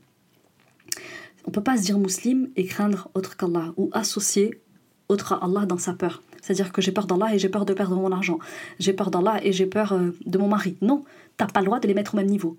[1.45, 4.61] On ne peut pas se dire musulman et craindre autre qu'Allah ou associer
[5.09, 6.23] autre à Allah dans sa peur.
[6.41, 8.39] C'est-à-dire que j'ai peur d'Allah et j'ai peur de perdre mon argent.
[8.79, 10.77] J'ai peur d'Allah et j'ai peur euh, de mon mari.
[10.81, 11.03] Non,
[11.35, 12.57] t'as pas le droit de les mettre au même niveau.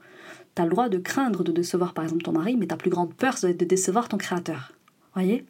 [0.54, 2.90] Tu as le droit de craindre de décevoir par exemple ton mari, mais ta plus
[2.90, 4.72] grande peur, c'est de décevoir ton créateur.
[5.14, 5.46] Voyez?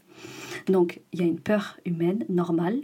[0.66, 2.80] Donc il y a une peur humaine normale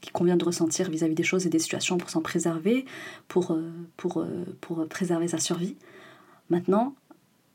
[0.00, 2.86] qui convient de ressentir vis-à-vis des choses et des situations pour s'en préserver,
[3.28, 5.76] pour, euh, pour, euh, pour préserver sa survie.
[6.48, 6.94] Maintenant,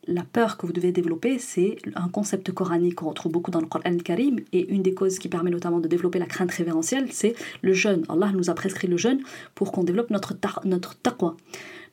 [0.08, 3.66] la peur que vous devez développer, c'est un concept coranique qu'on retrouve beaucoup dans le
[3.66, 7.36] Coran Karim et une des causes qui permet notamment de développer la crainte révérentielle, c'est
[7.62, 8.06] le jeûne.
[8.10, 9.22] Allah nous a prescrit le jeûne
[9.56, 11.36] pour qu'on développe notre, notre taqwa,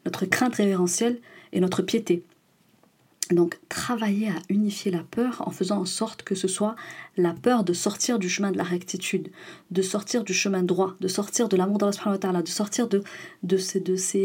[0.04, 1.20] notre crainte révérentielle
[1.52, 2.22] et notre piété.
[3.32, 6.76] Donc travailler à unifier la peur en faisant en sorte que ce soit
[7.16, 9.30] la peur de sortir du chemin de la rectitude,
[9.70, 13.02] de sortir du chemin droit, de sortir de l'amour d'Allah, de sortir de,
[13.42, 13.82] de, ces,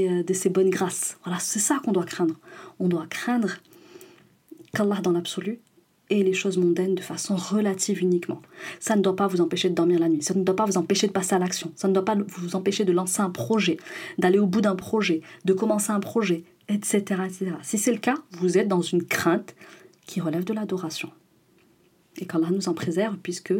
[0.09, 1.17] euh, de ces bonnes grâces.
[1.23, 2.35] Voilà, c'est ça qu'on doit craindre.
[2.79, 3.57] On doit craindre
[4.73, 5.59] qu'Allah dans l'absolu
[6.09, 8.41] et les choses mondaines de façon relative uniquement.
[8.79, 10.77] Ça ne doit pas vous empêcher de dormir la nuit, ça ne doit pas vous
[10.77, 13.77] empêcher de passer à l'action, ça ne doit pas vous empêcher de lancer un projet,
[14.17, 17.21] d'aller au bout d'un projet, de commencer un projet, etc.
[17.25, 17.51] etc.
[17.61, 19.55] Si c'est le cas, vous êtes dans une crainte
[20.05, 21.11] qui relève de l'adoration.
[22.19, 23.53] Et qu'Allah nous en préserve, puisque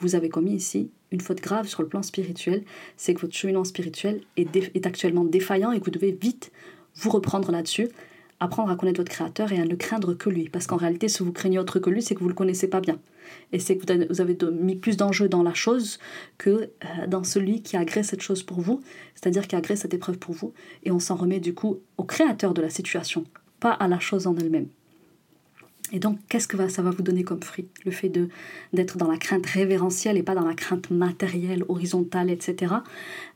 [0.00, 2.64] vous avez commis ici une faute grave sur le plan spirituel,
[2.96, 6.50] c'est que votre cheminement spirituel est, est actuellement défaillant et que vous devez vite
[6.96, 7.88] vous reprendre là-dessus
[8.40, 10.48] apprendre à connaître votre créateur et à ne craindre que lui.
[10.48, 12.68] Parce qu'en réalité, si vous craignez autre que lui, c'est que vous ne le connaissez
[12.68, 12.98] pas bien.
[13.52, 15.98] Et c'est que vous avez mis plus d'enjeux dans la chose
[16.38, 18.80] que euh, dans celui qui a créé cette chose pour vous,
[19.14, 20.52] c'est-à-dire qui a créé cette épreuve pour vous.
[20.82, 23.24] Et on s'en remet du coup au créateur de la situation,
[23.60, 24.68] pas à la chose en elle-même.
[25.92, 27.68] Et donc, qu'est-ce que ça va vous donner comme fruit?
[27.84, 28.10] Le fait
[28.72, 32.74] d'être dans la crainte révérentielle et pas dans la crainte matérielle, horizontale, etc.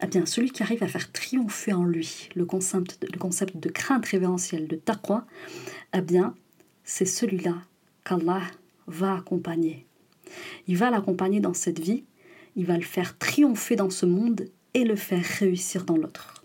[0.02, 3.68] Eh bien, celui qui arrive à faire triompher en lui le concept, le concept de
[3.68, 5.26] crainte révérentielle, de taqwa,
[5.94, 6.34] eh bien,
[6.84, 7.54] c'est celui-là
[8.04, 8.42] qu'Allah
[8.86, 9.86] va accompagner.
[10.66, 12.04] Il va l'accompagner dans cette vie,
[12.56, 16.42] il va le faire triompher dans ce monde et le faire réussir dans l'autre.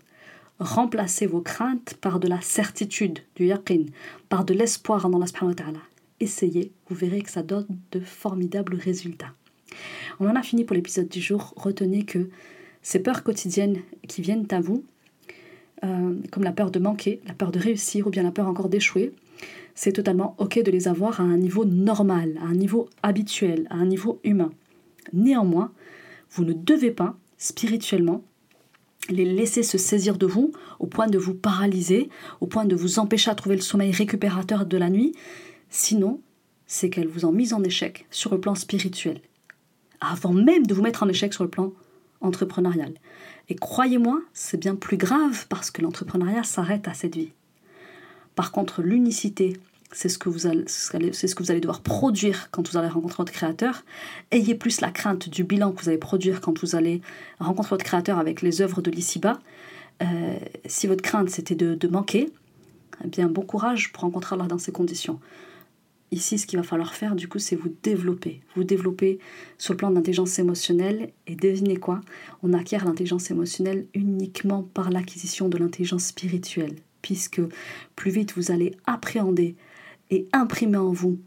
[0.58, 3.86] Remplacez vos craintes par de la certitude, du yaqin,
[4.28, 5.56] par de l'espoir en Allah subhanahu
[6.24, 9.32] essayez, vous verrez que ça donne de formidables résultats.
[10.20, 11.54] On en a fini pour l'épisode du jour.
[11.56, 12.28] Retenez que
[12.82, 14.84] ces peurs quotidiennes qui viennent à vous,
[15.84, 18.68] euh, comme la peur de manquer, la peur de réussir ou bien la peur encore
[18.68, 19.12] d'échouer,
[19.74, 23.76] c'est totalement ok de les avoir à un niveau normal, à un niveau habituel, à
[23.76, 24.52] un niveau humain.
[25.12, 25.72] Néanmoins,
[26.30, 28.22] vous ne devez pas, spirituellement,
[29.10, 32.08] les laisser se saisir de vous au point de vous paralyser,
[32.40, 35.12] au point de vous empêcher à trouver le sommeil récupérateur de la nuit,
[35.76, 36.20] Sinon,
[36.66, 39.20] c'est qu'elles vous ont mis en échec sur le plan spirituel,
[40.00, 41.72] avant même de vous mettre en échec sur le plan
[42.20, 42.94] entrepreneurial.
[43.48, 47.32] Et croyez-moi, c'est bien plus grave parce que l'entrepreneuriat s'arrête à cette vie.
[48.36, 49.56] Par contre, l'unicité,
[49.90, 53.82] c'est ce, que vous allez, ce que devoir produire quand vous allez rencontrer votre créateur.
[54.30, 57.00] Ayez plus la crainte du bilan que vous allez produire quand vous allez
[57.40, 59.40] rencontrer votre créateur avec les œuvres de l'ici-bas.
[60.02, 62.30] Euh, si votre crainte c'était de, de manquer,
[63.04, 65.18] eh bien bon courage pour rencontrer Allah dans ces conditions.
[66.14, 68.40] Ici, ce qu'il va falloir faire, du coup, c'est vous développer.
[68.54, 69.18] Vous développer
[69.58, 71.10] sur le plan d'intelligence émotionnelle.
[71.26, 72.02] Et devinez quoi?
[72.44, 76.76] On acquiert l'intelligence émotionnelle uniquement par l'acquisition de l'intelligence spirituelle.
[77.02, 77.40] Puisque
[77.96, 79.56] plus vite vous allez appréhender
[80.10, 81.18] et imprimer en vous,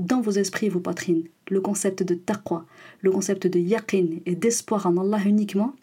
[0.00, 2.66] dans vos esprits et vos poitrines, le concept de taqwa,
[3.02, 5.76] le concept de yaqin et d'espoir en Allah uniquement,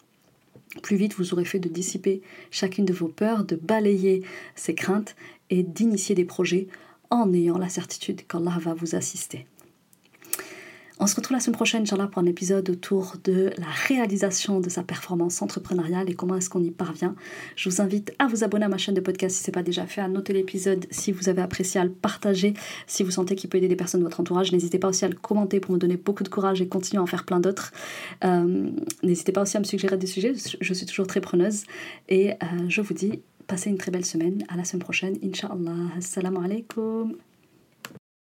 [0.82, 2.20] plus vite vous aurez fait de dissiper
[2.50, 4.24] chacune de vos peurs, de balayer
[4.56, 5.16] ces craintes
[5.48, 6.68] et d'initier des projets
[7.10, 9.46] en ayant la certitude qu'Allah va vous assister.
[10.98, 14.70] On se retrouve la semaine prochaine, Inch'Allah, pour un épisode autour de la réalisation de
[14.70, 17.14] sa performance entrepreneuriale et comment est-ce qu'on y parvient.
[17.54, 19.62] Je vous invite à vous abonner à ma chaîne de podcast si ce n'est pas
[19.62, 22.54] déjà fait, à noter l'épisode si vous avez apprécié, à le partager
[22.86, 24.52] si vous sentez qu'il peut aider des personnes de votre entourage.
[24.52, 27.02] N'hésitez pas aussi à le commenter pour me donner beaucoup de courage et continuer à
[27.02, 27.72] en faire plein d'autres.
[28.24, 28.70] Euh,
[29.02, 31.64] n'hésitez pas aussi à me suggérer des sujets, je suis toujours très preneuse.
[32.08, 32.36] Et euh,
[32.68, 34.44] je vous dis Passez une très belle semaine.
[34.48, 35.92] À la semaine prochaine, Inch'Allah.
[35.96, 37.16] Assalamu alaikum.